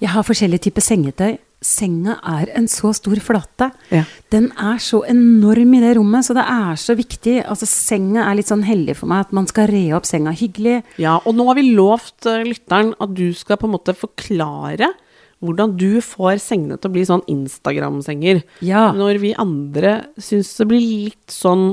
Jeg 0.00 0.10
har 0.10 0.22
forskjellige 0.26 0.66
typer 0.68 0.82
sengetøy. 0.82 1.38
Senga 1.62 2.16
er 2.26 2.50
en 2.58 2.66
så 2.70 2.90
stor 2.96 3.20
flate. 3.22 3.70
Ja. 3.94 4.02
Den 4.34 4.50
er 4.58 4.80
så 4.82 5.02
enorm 5.08 5.76
i 5.78 5.82
det 5.82 5.94
rommet, 5.98 6.26
så 6.26 6.34
det 6.36 6.44
er 6.50 6.80
så 6.80 6.96
viktig. 6.98 7.38
Altså 7.46 7.68
Senga 7.70 8.26
er 8.26 8.38
litt 8.38 8.50
sånn 8.50 8.66
hellig 8.66 8.98
for 8.98 9.10
meg, 9.10 9.28
at 9.28 9.36
man 9.36 9.46
skal 9.50 9.70
re 9.70 9.84
opp 9.96 10.08
senga 10.08 10.34
hyggelig. 10.34 10.80
Ja, 11.02 11.20
og 11.22 11.38
nå 11.38 11.46
har 11.48 11.58
vi 11.58 11.70
lovt 11.70 12.26
eh, 12.30 12.42
lytteren 12.48 12.92
at 12.98 13.14
du 13.14 13.28
skal 13.36 13.60
på 13.60 13.70
en 13.70 13.76
måte 13.76 13.96
forklare 13.96 14.90
hvordan 15.42 15.72
du 15.78 16.02
får 16.04 16.38
sengene 16.42 16.78
til 16.78 16.90
å 16.90 16.94
bli 16.94 17.06
sånn 17.06 17.24
Instagram-senger. 17.30 18.44
Ja. 18.62 18.90
Når 18.94 19.18
vi 19.22 19.32
andre 19.38 19.96
syns 20.22 20.52
det 20.58 20.68
blir 20.70 20.84
litt 21.08 21.34
sånn 21.34 21.72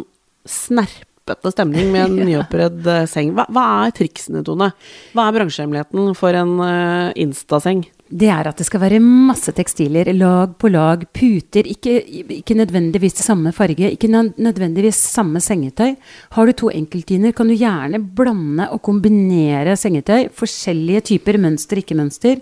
snerpete 0.50 1.54
stemning 1.54 1.92
med 1.94 2.08
en 2.08 2.18
nyoppredd 2.30 2.90
eh, 2.90 3.06
seng. 3.10 3.36
Hva, 3.38 3.46
hva 3.54 3.66
er 3.86 3.96
triksene, 3.98 4.42
Tone? 4.46 4.72
Hva 5.14 5.28
er 5.28 5.38
bransjehemmeligheten 5.38 6.18
for 6.18 6.38
en 6.38 6.58
uh, 6.62 7.14
Insta-seng? 7.20 7.86
Det 8.10 8.30
er 8.34 8.48
at 8.50 8.58
det 8.58 8.66
skal 8.66 8.82
være 8.82 8.98
masse 9.04 9.52
tekstiler, 9.54 10.10
lag 10.18 10.56
på 10.58 10.72
lag, 10.74 11.04
puter, 11.14 11.68
ikke, 11.70 11.94
ikke 12.40 12.58
nødvendigvis 12.58 13.22
samme 13.22 13.54
farge, 13.54 13.92
ikke 13.94 14.10
nødvendigvis 14.10 14.98
samme 15.14 15.42
sengetøy. 15.44 15.94
Har 16.34 16.50
du 16.50 16.54
to 16.58 16.72
enkeltdyner, 16.74 17.36
kan 17.38 17.52
du 17.52 17.54
gjerne 17.54 18.02
blande 18.02 18.66
og 18.74 18.82
kombinere 18.82 19.78
sengetøy. 19.78 20.32
Forskjellige 20.34 21.06
typer 21.14 21.38
mønster, 21.38 21.84
ikke 21.84 21.98
mønster. 22.00 22.42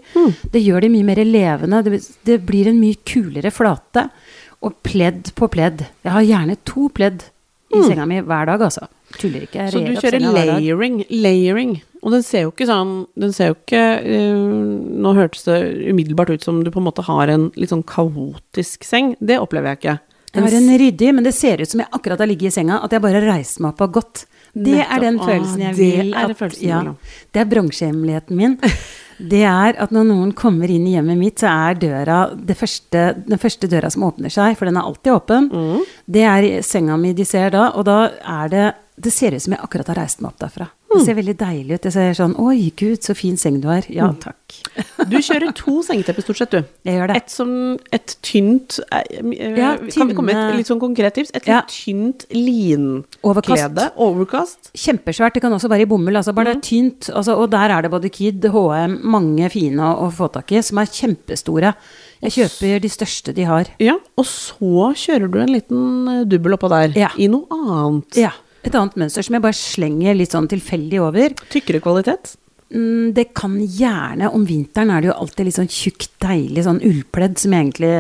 Det 0.53 0.63
gjør 0.63 0.88
det 0.88 0.93
mye 0.95 1.08
mer 1.12 1.23
levende. 1.27 1.84
Det, 1.84 2.01
det 2.23 2.41
blir 2.47 2.71
en 2.71 2.80
mye 2.80 2.99
kulere 3.03 3.51
flate. 3.51 4.08
Og 4.63 4.80
pledd 4.88 5.36
på 5.38 5.51
pledd. 5.53 5.84
Jeg 6.01 6.15
har 6.15 6.23
gjerne 6.25 6.56
to 6.65 6.88
pledd 6.95 7.27
i 7.73 7.84
senga 7.84 8.06
mi 8.08 8.21
hver 8.23 8.47
dag, 8.47 8.63
altså. 8.69 8.88
Tuller 9.17 9.45
ikke. 9.47 9.67
Så 9.71 9.82
du 9.84 9.93
kjører 9.99 10.23
layering. 10.23 11.01
Layering. 11.12 11.77
Og 12.03 12.13
den 12.13 12.23
ser 12.23 12.45
jo 12.45 12.51
ikke 12.51 12.67
sånn 12.69 12.91
Den 13.17 13.32
ser 13.34 13.49
jo 13.49 13.56
ikke 13.56 13.80
uh, 14.03 14.43
Nå 15.01 15.13
hørtes 15.17 15.47
det 15.47 15.56
umiddelbart 15.89 16.30
ut 16.30 16.45
som 16.45 16.60
du 16.63 16.69
på 16.71 16.77
en 16.80 16.86
måte 16.86 17.03
har 17.08 17.32
en 17.34 17.47
litt 17.58 17.73
sånn 17.73 17.86
kaotisk 17.88 18.86
seng. 18.88 19.15
Det 19.19 19.39
opplever 19.41 19.73
jeg 19.73 19.82
ikke. 19.82 19.97
Jeg 20.38 20.43
har 20.43 20.56
en 20.60 20.71
ryddig, 20.84 21.12
men 21.17 21.25
det 21.25 21.34
ser 21.34 21.63
ut 21.63 21.71
som 21.71 21.82
jeg 21.82 21.89
akkurat 21.97 22.21
har 22.21 22.30
ligget 22.30 22.51
i 22.51 22.58
senga, 22.60 22.82
at 22.86 22.93
jeg 22.93 23.01
bare 23.01 23.17
har 23.17 23.30
reist 23.32 23.62
meg 23.63 23.73
opp 23.73 23.86
og 23.88 23.95
gått. 23.97 24.25
Det 24.53 24.75
Nettopp. 24.75 24.93
er 24.93 25.03
den 25.03 25.19
følelsen 25.21 25.63
jeg 25.63 25.77
det 25.77 25.88
vil 25.95 26.13
er 26.13 26.32
at 26.32 26.39
følelsen 26.39 26.63
du 26.63 26.69
ja. 26.69 26.95
Det 27.34 27.41
er 27.41 27.51
bransjehemmeligheten 27.56 28.39
min. 28.39 28.58
Det 29.19 29.43
er 29.43 29.75
at 29.82 29.91
når 29.91 30.06
noen 30.06 30.32
kommer 30.38 30.69
inn 30.69 30.86
i 30.88 30.93
hjemmet 30.95 31.17
mitt, 31.17 31.39
så 31.41 31.47
er 31.49 31.80
døra 31.82 32.17
det 32.38 32.58
første, 32.58 33.06
den 33.27 33.38
første 33.41 33.67
døra 33.67 33.89
som 33.89 34.03
åpner 34.03 34.30
seg, 34.30 34.58
for 34.58 34.65
den 34.69 34.77
er 34.77 34.86
alltid 34.86 35.13
åpen, 35.13 35.49
Mm. 35.51 35.86
det 36.08 36.23
er 36.23 36.62
senga 36.62 36.97
mi 36.97 37.13
de 37.13 37.25
ser 37.25 37.49
da, 37.51 37.71
og 37.75 37.86
da 37.86 38.12
er 38.23 38.49
det 38.49 38.73
Det 38.99 39.12
ser 39.13 39.30
ut 39.36 39.41
som 39.41 39.53
jeg 39.53 39.62
akkurat 39.62 39.88
har 39.88 39.95
reist 39.95 40.21
meg 40.21 40.32
opp 40.32 40.39
derfra. 40.39 40.67
Mm. 40.88 40.97
Det 41.00 41.06
ser 41.06 41.15
veldig 41.17 41.34
deilig 41.38 41.73
ut. 41.76 41.82
Det 41.84 41.91
ser 41.93 42.13
sånn 42.15 42.34
Oi, 42.39 42.71
gud, 42.80 43.02
så 43.04 43.13
fin 43.15 43.36
seng 43.38 43.60
du 43.62 43.67
har. 43.67 43.84
Ja, 43.91 44.08
Mm. 44.08 44.19
takk. 44.23 44.36
Du 45.10 45.17
kjører 45.17 45.52
to 45.54 45.82
sengetepper 45.84 46.23
stort 46.23 46.38
sett, 46.38 46.52
du. 46.52 46.63
Jeg 46.86 46.95
gjør 46.95 47.08
det. 47.12 47.15
Et 47.17 47.30
som 47.30 47.52
et 47.91 48.15
tynt 48.23 48.80
eh, 48.91 49.04
eh, 49.19 49.58
Ja, 49.58 49.76
Kan 49.78 50.08
vi 50.08 50.13
komme 50.15 50.32
med 50.32 50.38
et 50.54 50.56
litt 50.62 50.67
sånn 50.71 50.80
konkret 50.80 51.13
tips? 51.13 51.32
Et 51.36 51.45
Ja. 51.45 51.58
litt 51.60 51.67
tynt 51.67 52.26
linklede. 52.32 53.91
Overkast. 53.97 54.71
Kjempesvært. 54.73 55.34
Det 55.34 55.41
kan 55.43 55.52
også 55.52 55.69
være 55.69 55.82
i 55.82 55.86
bomull. 55.86 56.15
Altså 56.15 56.34
bare 56.34 56.45
Mm. 56.47 56.54
det 56.54 56.58
er 56.58 56.69
tynt. 56.69 57.10
Altså, 57.15 57.36
og 57.38 57.50
der 57.52 57.69
er 57.69 57.82
det 57.82 57.91
både 57.91 58.10
Kid, 58.10 58.41
HM, 58.43 59.00
mange 59.04 59.50
fine 59.52 59.78
å, 59.80 60.08
å 60.08 60.12
få 60.12 60.32
tak 60.32 60.52
i, 60.52 60.62
som 60.62 60.78
er 60.80 60.86
kjempestore. 60.86 61.73
Jeg 62.21 62.32
kjøper 62.32 62.82
de 62.82 62.88
største 62.89 63.34
de 63.34 63.43
har. 63.43 63.65
Ja, 63.80 63.95
og 64.17 64.26
så 64.26 64.93
kjører 64.95 65.30
du 65.32 65.39
en 65.39 65.54
liten 65.54 66.08
eh, 66.08 66.23
dubbel 66.26 66.54
oppå 66.58 66.69
der. 66.69 66.97
Ja. 66.97 67.10
I 67.17 67.28
noe 67.28 67.45
annet. 67.52 68.15
Ja. 68.15 68.32
Et 68.65 68.73
annet 68.75 68.95
mønster 68.97 69.23
som 69.23 69.33
jeg 69.37 69.41
bare 69.45 69.53
slenger 69.57 70.15
litt 70.17 70.31
sånn 70.33 70.47
tilfeldig 70.49 70.99
over. 71.03 71.29
Tykkere 71.53 71.79
kvalitet. 71.83 72.35
Mm, 72.73 73.13
Det 73.15 73.33
kan 73.33 73.53
gjerne 73.63 74.27
Om 74.33 74.43
vinteren 74.45 74.89
er 74.91 74.99
det 75.01 75.07
jo 75.07 75.13
alltid 75.15 75.45
litt 75.47 75.55
sånn 75.55 75.69
tjukt, 75.71 76.09
deilig 76.19 76.65
sånn 76.65 76.81
ullpledd 76.83 77.37
som 77.39 77.53
egentlig 77.55 77.91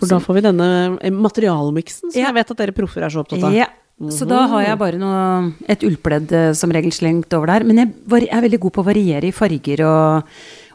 For 0.00 0.08
da 0.08 0.16
får 0.18 0.34
vi 0.38 0.40
denne 0.46 0.68
eh, 1.02 1.10
materialmiksen 1.12 2.08
som 2.10 2.16
Ja. 2.16 2.30
jeg 2.30 2.34
vet 2.38 2.50
at 2.54 2.56
dere 2.56 2.72
proffer 2.72 3.02
er 3.04 3.10
så 3.12 3.20
opptatt 3.20 3.44
av. 3.44 3.52
Ja. 3.52 3.66
Så 4.10 4.26
da 4.26 4.46
har 4.48 4.62
jeg 4.64 4.78
bare 4.80 4.98
noe, 4.98 5.52
et 5.68 5.84
ullpledd 5.84 6.32
eh, 6.32 6.52
som 6.56 6.72
regel 6.72 6.90
slengt 6.90 7.32
over 7.36 7.46
der. 7.52 7.64
Men 7.68 7.76
jeg 7.76 7.92
jeg 8.24 8.28
er 8.32 8.40
veldig 8.48 8.60
god 8.60 8.72
på 8.72 8.82
å 8.82 8.88
variere 8.88 9.28
i 9.28 9.30
farger 9.36 9.84
og 9.84 10.24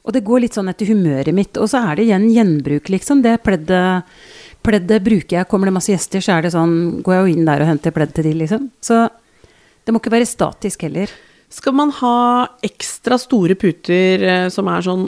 Og 0.05 0.13
det 0.13 0.23
går 0.23 0.39
litt 0.41 0.53
sånn 0.53 0.69
etter 0.69 0.85
humøret 0.87 1.33
mitt. 1.33 1.57
Og 1.57 1.67
så 1.69 1.81
er 1.89 1.95
det 1.97 2.05
igjen 2.05 2.29
gjenbruk, 2.31 2.87
liksom. 2.89 3.21
Det 3.21 3.41
pleddet, 3.43 4.03
pleddet 4.63 5.03
bruker 5.03 5.37
jeg. 5.41 5.47
Kommer 5.49 5.65
det 5.67 5.73
masse 5.73 5.91
gjester, 5.91 6.21
så 6.21 6.37
er 6.37 6.41
det 6.43 6.53
sånn 6.53 7.01
Går 7.03 7.13
jeg 7.13 7.25
jo 7.25 7.33
inn 7.39 7.45
der 7.45 7.61
og 7.61 7.67
henter 7.67 7.91
pledd 7.91 8.13
til 8.13 8.23
de, 8.23 8.33
liksom. 8.45 8.69
Så 8.81 9.09
det 9.85 9.93
må 9.93 10.01
ikke 10.01 10.13
være 10.13 10.29
statisk 10.29 10.85
heller. 10.87 11.11
Skal 11.49 11.73
man 11.73 11.91
ha 11.97 12.15
ekstra 12.65 13.17
store 13.21 13.57
puter 13.57 14.25
eh, 14.25 14.47
som 14.53 14.69
er 14.69 14.85
sånn 14.85 15.07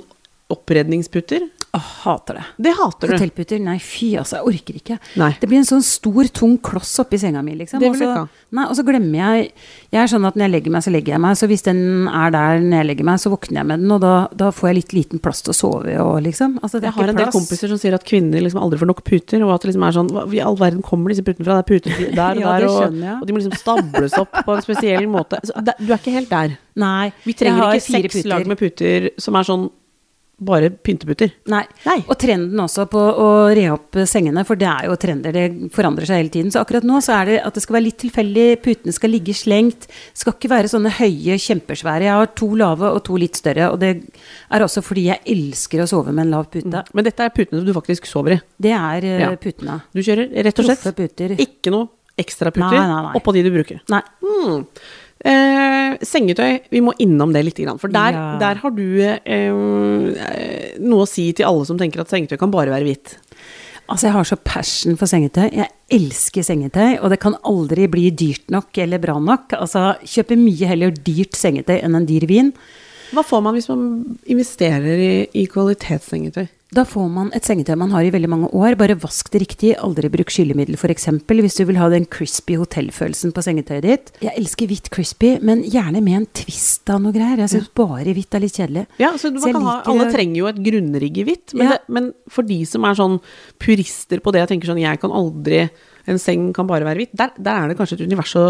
oppredningsputer? 0.51 1.45
Åh, 1.73 1.79
hater 2.03 2.33
det. 2.35 2.43
Det 2.67 2.71
hater 2.75 3.07
du. 3.07 3.13
Hotellputer, 3.15 3.59
nei 3.63 3.77
fy 3.79 4.09
altså, 4.19 4.41
jeg 4.41 4.47
orker 4.49 4.75
ikke. 4.81 4.95
Nei. 5.21 5.29
Det 5.39 5.47
blir 5.47 5.61
en 5.61 5.67
sånn 5.69 5.83
stor, 5.87 6.27
tung 6.35 6.57
kloss 6.59 6.97
oppi 6.99 7.15
senga 7.21 7.39
mi, 7.45 7.53
liksom. 7.55 7.79
Det 7.79 7.91
vil 7.93 8.01
så- 8.01 8.09
ikke. 8.11 8.41
Nei, 8.51 8.65
og 8.67 8.75
så 8.75 8.83
glemmer 8.83 9.15
jeg 9.21 9.53
Jeg 9.91 10.01
er 10.03 10.07
sånn 10.07 10.25
at 10.27 10.35
når 10.35 10.43
jeg 10.47 10.51
legger 10.51 10.71
meg, 10.71 10.83
så 10.83 10.91
legger 10.91 11.13
jeg 11.15 11.19
meg. 11.21 11.35
Så 11.37 11.47
hvis 11.47 11.63
den 11.63 12.07
er 12.09 12.31
der 12.31 12.59
når 12.59 12.75
jeg 12.81 12.87
legger 12.87 13.03
meg, 13.07 13.19
så 13.19 13.31
våkner 13.31 13.55
jeg 13.61 13.65
med 13.67 13.79
den, 13.79 13.91
og 13.91 14.01
da, 14.01 14.27
da 14.35 14.51
får 14.51 14.67
jeg 14.69 14.75
litt 14.75 14.93
liten 14.93 15.19
plass 15.19 15.41
til 15.41 15.51
å 15.51 15.55
sove 15.55 15.95
og 15.99 16.21
liksom. 16.23 16.59
Altså, 16.61 16.79
det 16.81 16.91
Jeg 16.91 16.93
har 16.93 17.03
en 17.03 17.09
en 17.09 17.15
del 17.15 17.31
kompiser 17.31 17.67
som 17.71 17.77
sier 17.77 17.93
at 17.93 18.03
kvinner 18.03 18.41
liksom 18.41 18.61
aldri 18.61 18.79
får 18.79 18.87
nok 18.91 19.03
puter, 19.03 19.41
og 19.43 19.53
at 19.55 19.61
det 19.61 19.71
liksom 19.71 19.87
er 19.87 19.91
sånn 19.95 20.11
Hva 20.11 20.27
i 20.33 20.39
all 20.43 20.55
verden 20.57 20.81
kommer 20.83 21.09
disse 21.09 21.23
putene 21.23 21.45
fra? 21.45 21.61
Det 21.61 21.63
er 21.63 21.71
puter 21.71 22.15
der 22.21 22.35
og 22.35 22.41
Ja, 22.41 22.59
der, 22.59 22.67
og, 22.67 23.21
og 23.21 23.27
de 23.27 23.33
må 23.33 23.39
liksom 23.39 23.55
stables 23.55 24.17
opp 24.19 24.31
på 24.43 24.55
en 24.55 24.61
spesiell 24.61 25.07
måte. 25.07 25.39
Så 25.43 25.55
det, 25.63 25.75
du 25.79 25.87
er 25.91 25.97
ikke 25.99 26.11
helt 26.19 26.29
der. 26.29 26.57
Nei. 26.75 27.11
Vi 27.23 27.33
trenger 27.33 27.75
ikke 27.75 27.87
seks 27.87 28.15
puter. 28.15 28.29
lag 28.29 28.47
med 28.47 28.57
puter 28.59 29.09
som 29.17 29.35
er 29.35 29.43
sånn 29.47 29.69
bare 30.41 30.71
pynteputer. 30.73 31.29
Nei. 31.51 31.61
Nei. 31.85 31.97
Og 32.09 32.17
trenden 32.19 32.59
også 32.63 32.87
på 32.89 32.99
å 32.99 33.27
re 33.53 33.67
opp 33.73 33.99
sengene, 34.09 34.43
for 34.47 34.59
det 34.59 34.67
er 34.69 34.87
jo 34.89 34.97
trender, 34.99 35.35
det 35.35 35.69
forandrer 35.75 36.09
seg 36.09 36.21
hele 36.23 36.33
tiden. 36.33 36.53
Så 36.53 36.63
akkurat 36.63 36.85
nå 36.87 36.97
så 37.05 37.19
er 37.19 37.29
det 37.29 37.37
at 37.45 37.57
det 37.57 37.63
skal 37.65 37.77
være 37.77 37.87
litt 37.87 37.99
tilfeldig, 38.01 38.47
putene 38.65 38.95
skal 38.95 39.13
ligge 39.13 39.35
slengt. 39.37 39.87
Skal 40.17 40.35
ikke 40.35 40.51
være 40.51 40.71
sånne 40.71 40.93
høye, 40.97 41.37
kjempesvære. 41.45 42.07
Jeg 42.09 42.17
har 42.17 42.33
to 42.41 42.49
lave 42.57 42.89
og 42.89 43.03
to 43.07 43.19
litt 43.21 43.37
større, 43.39 43.69
og 43.73 43.79
det 43.83 43.93
er 44.49 44.65
også 44.65 44.83
fordi 44.85 45.07
jeg 45.11 45.23
elsker 45.35 45.85
å 45.85 45.89
sove 45.93 46.13
med 46.15 46.25
en 46.27 46.35
lav 46.39 46.49
pute. 46.51 46.83
Men 46.97 47.07
dette 47.07 47.25
er 47.27 47.35
putene 47.35 47.63
du 47.65 47.73
faktisk 47.77 48.09
sover 48.09 48.39
i. 48.39 48.41
Det 48.61 48.73
er 48.77 49.07
eh, 49.07 49.19
Ja. 49.21 49.31
putene. 49.37 49.81
Du 49.93 50.01
kjører 50.01 50.31
rett 50.43 50.59
og 50.59 50.65
slett 50.65 51.37
ikke 51.41 51.73
noe 51.73 51.89
ekstraputer 52.19 52.67
puter, 52.69 52.87
nei, 52.87 53.01
nei. 53.07 53.13
oppå 53.17 53.33
de 53.35 53.43
du 53.45 53.51
bruker. 53.53 53.81
Nei. 53.91 54.01
Hmm. 54.23 54.65
Eh, 55.21 55.97
sengetøy, 56.01 56.59
vi 56.73 56.81
må 56.81 56.93
innom 57.03 57.33
det 57.33 57.43
litt, 57.45 57.59
for 57.79 57.87
der, 57.93 58.11
Ja. 58.15 58.37
der 58.39 58.55
har 58.55 58.71
du 58.71 59.01
eh, 59.01 59.51
noe 60.81 61.03
å 61.05 61.07
si 61.07 61.31
til 61.33 61.45
alle 61.45 61.65
som 61.65 61.77
tenker 61.77 62.01
at 62.01 62.09
sengetøy 62.09 62.39
kan 62.39 62.51
bare 62.51 62.71
være 62.73 62.87
hvitt. 62.87 63.17
Altså, 63.91 64.07
jeg 64.07 64.13
har 64.15 64.23
så 64.23 64.37
passion 64.39 64.95
for 64.97 65.05
sengetøy. 65.05 65.51
Jeg 65.51 65.67
elsker 65.91 66.45
sengetøy, 66.47 67.01
og 67.03 67.09
det 67.11 67.19
kan 67.19 67.35
aldri 67.43 67.89
bli 67.91 68.09
dyrt 68.15 68.49
nok 68.49 68.77
eller 68.77 69.01
bra 69.03 69.17
nok. 69.19 69.51
Altså, 69.59 69.97
kjøper 70.07 70.39
mye 70.39 70.69
heller 70.69 70.91
dyrt 70.95 71.35
sengetøy 71.35 71.81
enn 71.83 71.95
en 71.99 72.05
dyr 72.07 72.25
vin. 72.29 72.53
Hva 73.11 73.25
får 73.27 73.43
man 73.43 73.57
hvis 73.57 73.67
man 73.67 74.17
investerer 74.31 74.97
i, 75.03 75.27
i 75.35 75.45
kvalitetssengetøy? 75.51 76.47
Da 76.71 76.85
får 76.87 77.09
man 77.11 77.31
et 77.35 77.43
sengetøy 77.43 77.75
man 77.75 77.91
har 77.91 78.05
i 78.07 78.11
veldig 78.13 78.29
mange 78.31 78.47
år. 78.55 78.77
Bare 78.79 78.95
vask 78.95 79.27
det 79.33 79.41
riktig. 79.43 79.73
Aldri 79.83 80.07
bruk 80.13 80.29
skyllemiddel, 80.31 80.77
f.eks. 80.79 81.09
Hvis 81.27 81.57
du 81.59 81.65
vil 81.67 81.79
ha 81.81 81.89
den 81.91 82.05
crispy 82.07 82.55
hotellfølelsen 82.61 83.33
på 83.35 83.43
sengetøyet 83.43 83.83
ditt. 83.83 84.11
Jeg 84.23 84.31
elsker 84.39 84.69
hvitt 84.71 84.87
crispy, 84.93 85.33
men 85.43 85.65
gjerne 85.67 85.99
med 86.05 86.21
en 86.21 86.27
twist 86.31 86.87
av 86.93 87.01
noe 87.03 87.11
greier. 87.11 87.43
Jeg 87.43 87.51
syns 87.57 87.67
bare 87.75 88.15
hvitt 88.15 88.39
er 88.39 88.45
litt 88.45 88.55
kjedelig. 88.55 88.85
Ja, 89.03 89.11
så 89.19 89.33
man 89.35 89.43
Så 89.43 89.51
kan 89.51 89.67
ha, 89.67 89.75
Alle 89.91 90.07
trenger 90.15 90.39
jo 90.39 90.47
et 90.47 90.63
grunnrigg 90.63 91.19
i 91.19 91.27
hvitt, 91.27 91.53
men, 91.59 91.73
Ja. 91.73 91.77
men 91.91 92.13
for 92.31 92.47
de 92.47 92.63
som 92.63 92.85
er 92.87 92.95
sånn 92.95 93.19
purister 93.59 94.23
på 94.23 94.31
det 94.31 94.39
jeg 94.39 94.53
tenker 94.55 94.71
sånn 94.71 94.79
Jeg 94.79 95.01
kan 95.03 95.11
aldri 95.11 95.65
En 96.09 96.19
seng 96.21 96.49
kan 96.55 96.67
bare 96.69 96.85
være 96.87 97.03
hvitt. 97.03 97.15
Der, 97.17 97.33
der 97.37 97.63
er 97.63 97.71
det 97.71 97.77
kanskje 97.79 97.99
et 97.99 98.05
univers 98.07 98.33
å 98.39 98.45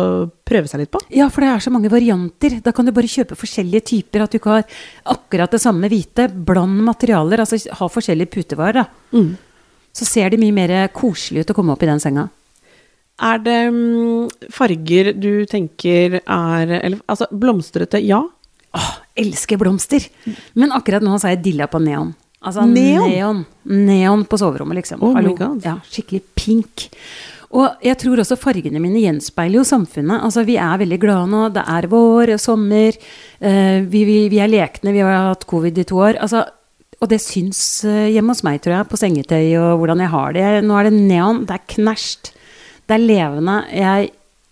prøve 0.47 0.71
seg 0.71 0.83
litt 0.83 0.91
på. 0.93 1.01
Ja, 1.13 1.27
for 1.33 1.43
det 1.43 1.51
er 1.51 1.63
så 1.65 1.73
mange 1.73 1.91
varianter. 1.91 2.59
Da 2.63 2.73
kan 2.75 2.87
du 2.87 2.93
bare 2.95 3.11
kjøpe 3.11 3.37
forskjellige 3.39 3.87
typer. 3.91 4.25
At 4.25 4.33
du 4.33 4.39
ikke 4.39 4.57
har 4.57 4.81
akkurat 5.15 5.51
det 5.51 5.61
samme 5.63 5.89
hvite. 5.91 6.29
Bland 6.31 6.83
materialer. 6.87 7.43
Altså 7.43 7.59
ha 7.79 7.89
forskjellige 7.91 8.31
putevarer, 8.37 8.83
da. 8.83 9.17
Mm. 9.17 9.33
Så 9.91 10.07
ser 10.07 10.31
det 10.31 10.39
mye 10.39 10.55
mer 10.55 10.75
koselig 10.95 11.43
ut 11.43 11.51
å 11.51 11.57
komme 11.57 11.75
opp 11.75 11.83
i 11.83 11.91
den 11.91 11.99
senga. 12.03 12.29
Er 13.21 13.41
det 13.43 13.59
mm, 13.69 14.29
farger 14.53 15.11
du 15.13 15.45
tenker 15.49 16.21
er 16.21 16.77
eller, 16.79 17.01
Altså, 17.11 17.27
blomstrete, 17.29 17.99
ja. 18.01 18.23
Åh, 18.71 18.91
elsker 19.19 19.59
blomster! 19.59 20.05
Men 20.55 20.71
akkurat 20.71 21.03
nå 21.03 21.17
så 21.19 21.27
har 21.27 21.35
jeg 21.35 21.43
dilla 21.49 21.67
på 21.67 21.81
neon. 21.83 22.13
Altså 22.41 22.63
Neon? 22.65 23.09
neon. 23.11 23.41
Neon 23.69 24.23
på 24.25 24.37
soverommet, 24.41 24.79
liksom. 24.81 25.03
Oh 25.05 25.13
my 25.13 25.35
God. 25.37 25.59
Ja, 25.65 25.75
skikkelig 25.85 26.23
pink. 26.35 26.87
Og 27.51 27.83
jeg 27.83 27.97
tror 27.99 28.21
også 28.23 28.37
fargene 28.39 28.79
mine 28.81 29.01
gjenspeiler 29.03 29.59
jo 29.59 29.65
samfunnet. 29.67 30.23
Altså, 30.23 30.45
vi 30.47 30.55
er 30.57 30.79
veldig 30.81 30.97
glade 31.03 31.27
nå. 31.29 31.41
Det 31.53 31.61
er 31.67 31.87
vår 31.91 32.31
og 32.37 32.39
sommer. 32.41 32.95
Uh, 33.43 33.83
vi, 33.91 34.05
vi, 34.07 34.17
vi 34.31 34.39
er 34.41 34.49
lekne. 34.49 34.93
Vi 34.95 35.03
har 35.03 35.29
hatt 35.33 35.45
covid 35.49 35.77
i 35.83 35.85
to 35.85 35.99
år. 36.01 36.17
Altså, 36.23 36.45
og 37.01 37.09
det 37.09 37.17
syns 37.23 37.59
eh, 37.89 38.11
hjemme 38.13 38.29
hos 38.29 38.43
meg, 38.45 38.59
tror 38.61 38.75
jeg, 38.75 38.87
på 38.91 38.97
sengetøy 39.01 39.55
og 39.57 39.79
hvordan 39.81 40.03
jeg 40.03 40.11
har 40.13 40.35
det. 40.37 40.43
Nå 40.67 40.75
er 40.77 40.85
det 40.85 40.91
neon. 40.99 41.39
Det 41.49 41.55
er 41.55 41.63
knæsjt. 41.73 42.29
Det 42.85 42.93
er 42.93 43.01
levende. 43.01 43.55
Jeg 43.73 44.11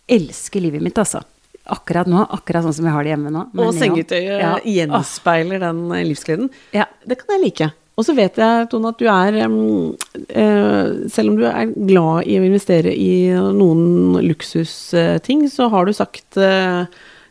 elsker 0.10 0.64
livet 0.66 0.82
mitt, 0.82 0.98
altså. 0.98 1.22
Akkurat 1.70 2.10
nå. 2.10 2.24
Akkurat 2.34 2.66
sånn 2.66 2.74
som 2.74 2.88
vi 2.88 2.94
har 2.96 3.06
det 3.06 3.12
hjemme 3.14 3.30
nå. 3.36 3.44
Og 3.54 3.70
sengetøyet 3.78 4.42
Ja. 4.42 4.56
gjenspeiler 4.66 5.62
den 5.62 5.84
eh, 5.94 6.08
livsgleden. 6.10 6.50
Ja. 6.74 6.88
Det 7.06 7.20
kan 7.22 7.36
jeg 7.38 7.46
like. 7.46 7.70
Og 8.00 8.06
så 8.08 8.16
vet 8.16 8.40
jeg, 8.40 8.68
Tone, 8.72 8.94
at 8.94 9.02
du 9.02 9.08
er 9.12 9.38
eh, 9.44 10.90
Selv 11.12 11.34
om 11.34 11.38
du 11.40 11.46
er 11.50 11.74
glad 11.76 12.30
i 12.32 12.40
å 12.40 12.48
investere 12.48 12.94
i 12.96 13.12
noen 13.36 14.16
luksusting, 14.24 15.46
så 15.52 15.68
har 15.74 15.86
du 15.88 15.96
sagt 15.96 16.40
eh, 16.40 16.88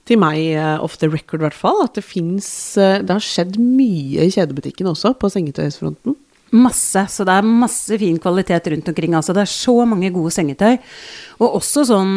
til 0.09 0.20
meg, 0.20 0.42
eh, 0.61 0.76
off 0.85 0.98
the 1.00 1.09
record 1.09 1.40
i 1.40 1.48
hvert 1.48 1.57
fall, 1.57 1.81
at 1.87 1.96
det 1.96 2.04
fins 2.04 2.50
Det 2.76 3.09
har 3.09 3.24
skjedd 3.24 3.57
mye 3.61 4.28
i 4.28 4.35
kjedebutikken 4.35 4.92
også, 4.92 5.16
på 5.16 5.33
sengetøysfronten. 5.33 6.18
Masse. 6.52 7.02
Så 7.12 7.24
det 7.28 7.35
er 7.35 7.48
masse 7.48 7.98
fin 8.00 8.20
kvalitet 8.20 8.70
rundt 8.72 8.88
omkring. 8.88 9.16
Altså, 9.16 9.35
det 9.37 9.44
er 9.44 9.52
så 9.52 9.74
mange 9.88 10.12
gode 10.14 10.33
sengetøy. 10.33 10.78
Og 11.40 11.59
også 11.61 11.85
sånn 11.88 12.14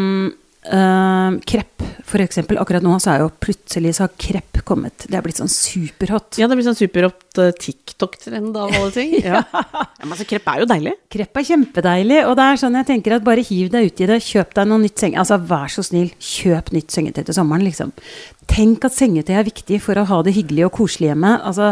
uh, 0.69 1.39
krepp, 1.47 1.83
for 2.05 2.21
eksempel. 2.23 2.59
Akkurat 2.61 2.83
nå 2.85 2.93
så 3.01 3.15
er 3.15 3.23
jo 3.23 3.31
plutselig 3.41 3.95
så 3.97 4.05
har 4.05 4.13
krepp 4.19 4.61
kommet. 4.67 5.07
Det 5.09 5.17
er 5.17 5.23
blitt 5.25 5.39
sånn 5.41 5.51
superhot. 5.51 6.37
Ja, 6.39 6.47
det 6.49 6.57
blir 6.57 6.65
sånn 6.67 6.77
superhot 6.77 7.39
uh, 7.41 7.49
TikTok-trend 7.57 8.57
av 8.57 8.75
alle 8.77 8.91
ting. 8.95 9.17
Ja. 9.21 9.43
ja, 9.45 9.83
men 10.01 10.13
altså, 10.15 10.25
krepp 10.27 10.47
er 10.49 10.61
jo 10.63 10.67
deilig. 10.69 10.93
Krepp 11.13 11.37
er 11.37 11.45
kjempedeilig, 11.47 12.21
og 12.27 12.33
det 12.39 12.45
er 12.47 12.59
sånn 12.59 12.77
jeg 12.79 12.87
tenker 12.89 13.15
at 13.15 13.25
bare 13.25 13.43
hiv 13.45 13.69
deg 13.73 13.91
uti 13.91 14.07
det. 14.09 14.17
Kjøp 14.25 14.55
deg 14.57 14.69
noe 14.69 14.81
nytt 14.81 15.03
seng... 15.03 15.17
Altså, 15.19 15.37
vær 15.49 15.71
så 15.71 15.85
snill, 15.85 16.09
kjøp 16.17 16.71
nytt 16.75 16.95
sengetøy 16.95 17.21
til 17.27 17.37
sommeren, 17.37 17.65
liksom. 17.67 17.93
Tenk 18.51 18.87
at 18.87 18.97
sengetøy 18.97 19.35
er 19.37 19.47
viktig 19.47 19.79
for 19.83 19.99
å 19.99 20.07
ha 20.09 20.23
det 20.25 20.35
hyggelig 20.35 20.67
og 20.67 20.73
koselig 20.79 21.11
hjemme. 21.11 21.35
Altså, 21.47 21.71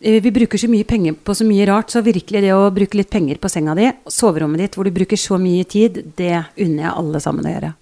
eh, 0.00 0.18
vi 0.24 0.34
bruker 0.34 0.60
så 0.60 0.70
mye 0.72 0.88
penger 0.88 1.18
på 1.18 1.36
så 1.38 1.46
mye 1.48 1.68
rart, 1.70 1.92
så 1.92 2.04
virkelig 2.06 2.44
det 2.46 2.56
å 2.56 2.72
bruke 2.74 2.98
litt 2.98 3.12
penger 3.12 3.42
på 3.42 3.52
senga 3.52 3.76
di, 3.78 3.90
soverommet 4.10 4.64
ditt 4.64 4.78
hvor 4.78 4.88
du 4.88 4.94
bruker 4.96 5.20
så 5.20 5.38
mye 5.42 5.68
tid, 5.68 6.02
det 6.18 6.34
unner 6.56 6.88
jeg 6.88 6.96
alle 6.96 7.22
sammen 7.22 7.46
å 7.46 7.54
gjøre. 7.56 7.76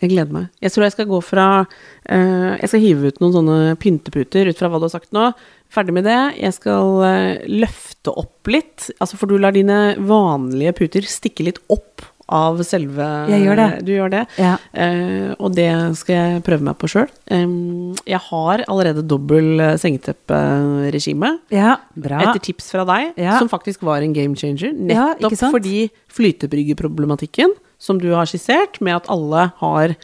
Jeg 0.00 0.12
gleder 0.12 0.32
meg. 0.32 0.48
Jeg 0.60 0.74
tror 0.74 0.86
jeg 0.86 0.94
skal 0.96 1.08
gå 1.08 1.20
fra 1.24 1.44
uh, 1.64 2.52
Jeg 2.60 2.68
skal 2.70 2.82
hive 2.82 3.12
ut 3.12 3.22
noen 3.22 3.36
sånne 3.38 3.76
pynteputer 3.80 4.50
ut 4.50 4.58
fra 4.58 4.70
hva 4.72 4.80
du 4.80 4.88
har 4.88 4.96
sagt 4.96 5.14
nå. 5.16 5.30
Ferdig 5.72 5.94
med 5.96 6.06
det. 6.06 6.18
Jeg 6.40 6.56
skal 6.58 7.00
uh, 7.00 7.46
løfte 7.48 8.12
opp 8.12 8.50
litt. 8.52 8.90
Altså, 9.00 9.18
for 9.18 9.30
du 9.30 9.38
lar 9.40 9.56
dine 9.56 9.96
vanlige 9.96 10.76
puter 10.82 11.08
stikke 11.08 11.48
litt 11.48 11.62
opp 11.72 12.04
av 12.26 12.58
selve 12.66 13.04
Jeg 13.30 13.44
gjør 13.44 13.60
det. 13.60 13.66
Du 13.86 13.92
gjør 13.94 14.12
det. 14.12 14.22
Ja. 14.42 14.56
Uh, 14.74 15.32
og 15.38 15.54
det 15.56 15.70
skal 16.02 16.16
jeg 16.18 16.46
prøve 16.46 16.66
meg 16.68 16.76
på 16.80 16.90
sjøl. 16.90 17.10
jeg 17.30 18.20
har 18.28 18.64
allerede 18.66 19.06
dobbel 19.06 19.62
sengetepperegime. 19.80 21.36
Ja, 21.54 21.78
bra. 21.94 22.20
Etter 22.26 22.42
tips 22.50 22.68
fra 22.74 22.84
deg, 22.88 23.14
Ja. 23.16 23.38
som 23.38 23.48
faktisk 23.48 23.86
var 23.86 24.02
en 24.04 24.12
game 24.12 24.36
changer. 24.36 24.74
Nettopp 24.74 25.38
ja, 25.38 25.52
fordi 25.54 25.86
flytebryggeproblematikken, 26.12 27.54
som 27.78 27.98
du 28.00 28.10
har 28.14 28.26
skissert, 28.26 28.80
med 28.80 28.96
at 28.96 29.08
alle 29.12 29.50
har 29.60 29.96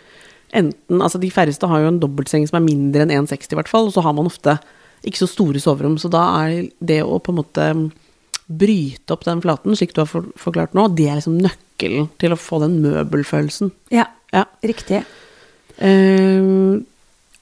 enten 0.53 1.01
Altså 1.01 1.19
de 1.19 1.31
færreste 1.33 1.65
har 1.67 1.81
jo 1.81 1.89
en 1.89 1.99
dobbeltseng 2.01 2.45
som 2.47 2.59
er 2.59 2.67
mindre 2.67 3.07
enn 3.07 3.27
1,60 3.27 3.53
i 3.55 3.57
hvert 3.57 3.69
fall, 3.73 3.87
og 3.89 3.95
så 3.95 4.03
har 4.05 4.13
man 4.13 4.27
ofte 4.29 4.59
ikke 5.03 5.23
så 5.23 5.29
store 5.31 5.59
soverom. 5.59 5.97
Så 5.99 6.11
da 6.13 6.21
er 6.45 6.69
det 6.85 7.01
å 7.03 7.17
på 7.19 7.33
en 7.33 7.39
måte 7.41 7.91
bryte 8.53 9.15
opp 9.15 9.25
den 9.25 9.41
flaten, 9.41 9.73
slik 9.79 9.95
du 9.97 10.03
har 10.03 10.11
for, 10.11 10.27
forklart 10.37 10.75
nå, 10.77 10.85
det 10.95 11.09
er 11.09 11.17
liksom 11.23 11.39
nøkkelen 11.41 12.11
til 12.21 12.35
å 12.35 12.37
få 12.39 12.61
den 12.61 12.83
møbelfølelsen. 12.85 13.73
Ja, 13.91 14.07
Ja. 14.33 14.45
riktig. 14.63 15.05
Uh, 15.81 16.81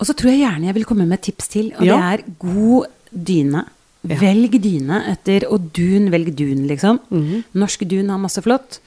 Og 0.00 0.06
så 0.08 0.14
tror 0.16 0.30
jeg 0.32 0.40
gjerne 0.46 0.64
jeg 0.70 0.74
vil 0.78 0.86
komme 0.88 1.04
med 1.06 1.18
et 1.18 1.26
tips 1.28 1.48
til, 1.52 1.72
og 1.76 1.84
Ja. 1.84 1.96
det 1.98 2.20
er 2.20 2.32
god 2.38 2.86
dyne. 3.12 3.64
Ja. 4.08 4.16
Velg 4.16 4.54
dyne 4.62 5.02
etter 5.12 5.44
Og 5.52 5.72
dun, 5.74 6.08
velg 6.10 6.34
dun, 6.34 6.66
liksom. 6.66 7.00
Mhm. 7.10 7.44
Norsk 7.54 7.86
dun 7.86 8.08
har 8.08 8.16
masse 8.18 8.40
flott. 8.40 8.78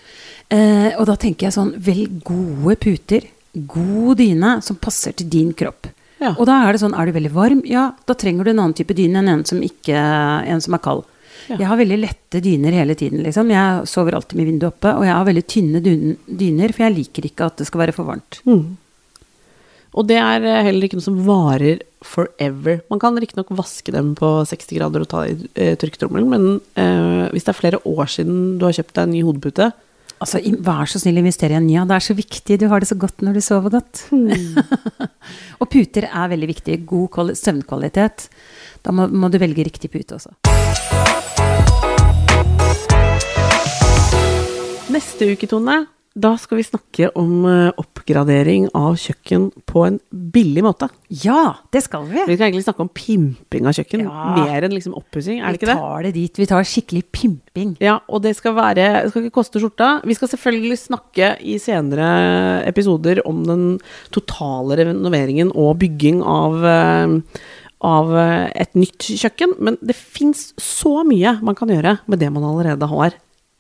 Eh, 0.53 0.91
og 0.99 1.07
da 1.09 1.15
tenker 1.19 1.47
jeg 1.47 1.55
sånn, 1.55 1.73
velg 1.81 2.21
gode 2.27 2.77
puter. 2.83 3.25
God 3.53 4.19
dyne 4.21 4.57
som 4.65 4.77
passer 4.81 5.15
til 5.17 5.29
din 5.31 5.51
kropp. 5.57 5.89
Ja. 6.23 6.33
Og 6.37 6.45
da 6.47 6.61
er 6.63 6.73
det 6.73 6.83
sånn, 6.83 6.95
er 6.95 7.09
du 7.09 7.15
veldig 7.15 7.33
varm, 7.35 7.63
ja, 7.67 7.89
da 8.07 8.15
trenger 8.17 8.45
du 8.45 8.53
en 8.53 8.61
annen 8.61 8.77
type 8.77 8.95
dyne 8.95 9.19
enn 9.19 9.31
en 9.31 9.43
som, 9.47 9.59
ikke, 9.65 9.97
en 10.47 10.61
som 10.63 10.77
er 10.77 10.83
kald. 10.83 11.03
Ja. 11.49 11.57
Jeg 11.57 11.67
har 11.67 11.79
veldig 11.81 11.97
lette 11.99 12.39
dyner 12.43 12.75
hele 12.77 12.95
tiden, 12.95 13.19
liksom. 13.25 13.49
Jeg 13.51 13.89
sover 13.91 14.15
alltid 14.15 14.39
med 14.39 14.47
vinduet 14.47 14.69
oppe, 14.69 14.93
og 14.95 15.03
jeg 15.03 15.17
har 15.17 15.27
veldig 15.27 15.43
tynne 15.51 15.81
dyner, 15.83 16.71
for 16.71 16.85
jeg 16.85 16.95
liker 16.95 17.27
ikke 17.27 17.49
at 17.49 17.59
det 17.59 17.67
skal 17.67 17.83
være 17.83 17.95
for 17.97 18.07
varmt. 18.07 18.39
Mm. 18.47 18.77
Og 19.93 20.07
det 20.09 20.17
er 20.17 20.45
eh, 20.47 20.61
heller 20.69 20.87
ikke 20.87 20.97
noe 20.97 21.05
som 21.05 21.19
varer 21.27 21.83
forever. 22.03 22.79
Man 22.89 23.01
kan 23.03 23.19
riktignok 23.19 23.51
vaske 23.57 23.93
dem 23.93 24.13
på 24.17 24.29
60 24.49 24.79
grader 24.79 25.03
og 25.03 25.11
ta 25.11 25.25
i 25.27 25.35
eh, 25.35 25.75
tørketrommelen, 25.79 26.31
men 26.31 26.47
eh, 26.79 27.27
hvis 27.33 27.45
det 27.45 27.53
er 27.53 27.59
flere 27.59 27.81
år 27.89 28.09
siden 28.15 28.55
du 28.61 28.65
har 28.67 28.77
kjøpt 28.79 28.95
deg 28.95 29.09
en 29.09 29.13
ny 29.17 29.25
hodepute 29.27 29.69
Altså, 30.23 30.39
vær 30.63 30.87
så 30.87 31.01
snill, 31.01 31.19
invester 31.19 31.51
i 31.51 31.57
en 31.57 31.65
ny. 31.67 31.73
Ja, 31.75 31.81
det 31.83 31.97
er 31.97 32.03
så 32.05 32.13
viktig. 32.15 32.55
Du 32.61 32.69
har 32.71 32.79
det 32.79 32.87
så 32.87 32.95
godt 32.95 33.19
når 33.25 33.35
du 33.35 33.41
sover 33.43 33.73
godt. 33.73 34.05
Mm. 34.15 34.55
og 35.61 35.67
puter 35.67 36.07
er 36.07 36.29
veldig 36.31 36.47
viktig. 36.47 36.77
God 36.87 37.33
søvnkvalitet. 37.35 38.29
Da 38.85 38.93
må, 38.95 39.09
må, 39.11 39.27
du 39.27 39.35
velge 39.41 39.65
riktig 39.67 39.91
pute 39.91 40.15
også. 40.15 40.31
Neste 44.95 45.27
uke, 45.33 45.49
Tone, 45.51 45.81
da 46.13 46.35
skal 46.37 46.59
vi 46.59 46.63
snakke 46.67 47.07
om 47.17 47.45
eh, 47.49 47.71
oppgradering 47.81 48.67
av 48.77 48.93
kjøkken 49.01 49.47
på 49.65 49.81
en 49.87 49.95
billig 50.11 50.61
måte. 50.61 50.85
Ja, 51.23 51.55
det 51.73 51.81
skal 51.87 52.05
vi. 52.05 52.19
Vi 52.29 52.35
skal 52.37 52.51
egentlig 52.51 52.67
snakke 52.67 52.85
om 52.85 52.91
pimping 52.93 53.65
av 53.65 53.73
kjøkken, 53.73 54.03
Ja. 54.05 54.35
mer 54.37 54.67
enn 54.67 54.75
liksom 54.75 54.93
oppussing, 54.99 55.41
er 55.41 55.49
det 55.55 55.57
ikke 55.61 55.65
vi 55.67 55.71
det? 55.73 55.79
tar 55.81 56.03
det 56.05 56.13
dit. 56.13 56.37
Vi 56.43 56.45
tar 56.51 56.69
skikkelig 56.69 57.03
pimping. 57.11 57.73
Ja, 57.81 57.97
og 58.07 58.21
det 58.21 58.35
skal 58.37 58.53
være 58.53 58.75
Det 59.03 59.09
skal 59.09 59.23
ikke 59.25 59.37
koste 59.41 59.59
skjorta. 59.63 59.89
Vi 60.05 60.13
skal 60.13 60.27
selvfølgelig 60.35 60.79
snakke 60.83 61.31
i 61.41 61.57
senere 61.57 62.63
episoder 62.69 63.23
om 63.25 63.43
den 63.49 63.65
totale 64.13 64.77
renoveringen 64.83 65.49
og 65.55 65.79
bygging 65.81 66.21
av 66.21 66.63
eh, 66.63 67.17
av 67.83 68.13
eh, 68.15 68.51
et 68.55 68.77
nytt 68.79 69.09
kjøkken, 69.19 69.57
men 69.59 69.75
det 69.83 69.95
fins 69.97 70.53
så 70.61 71.01
mye 71.03 71.39
man 71.43 71.55
kan 71.57 71.67
gjøre 71.67 71.97
med 72.07 72.19
det 72.21 72.29
man 72.31 72.45
allerede 72.47 72.87
har. 72.87 73.17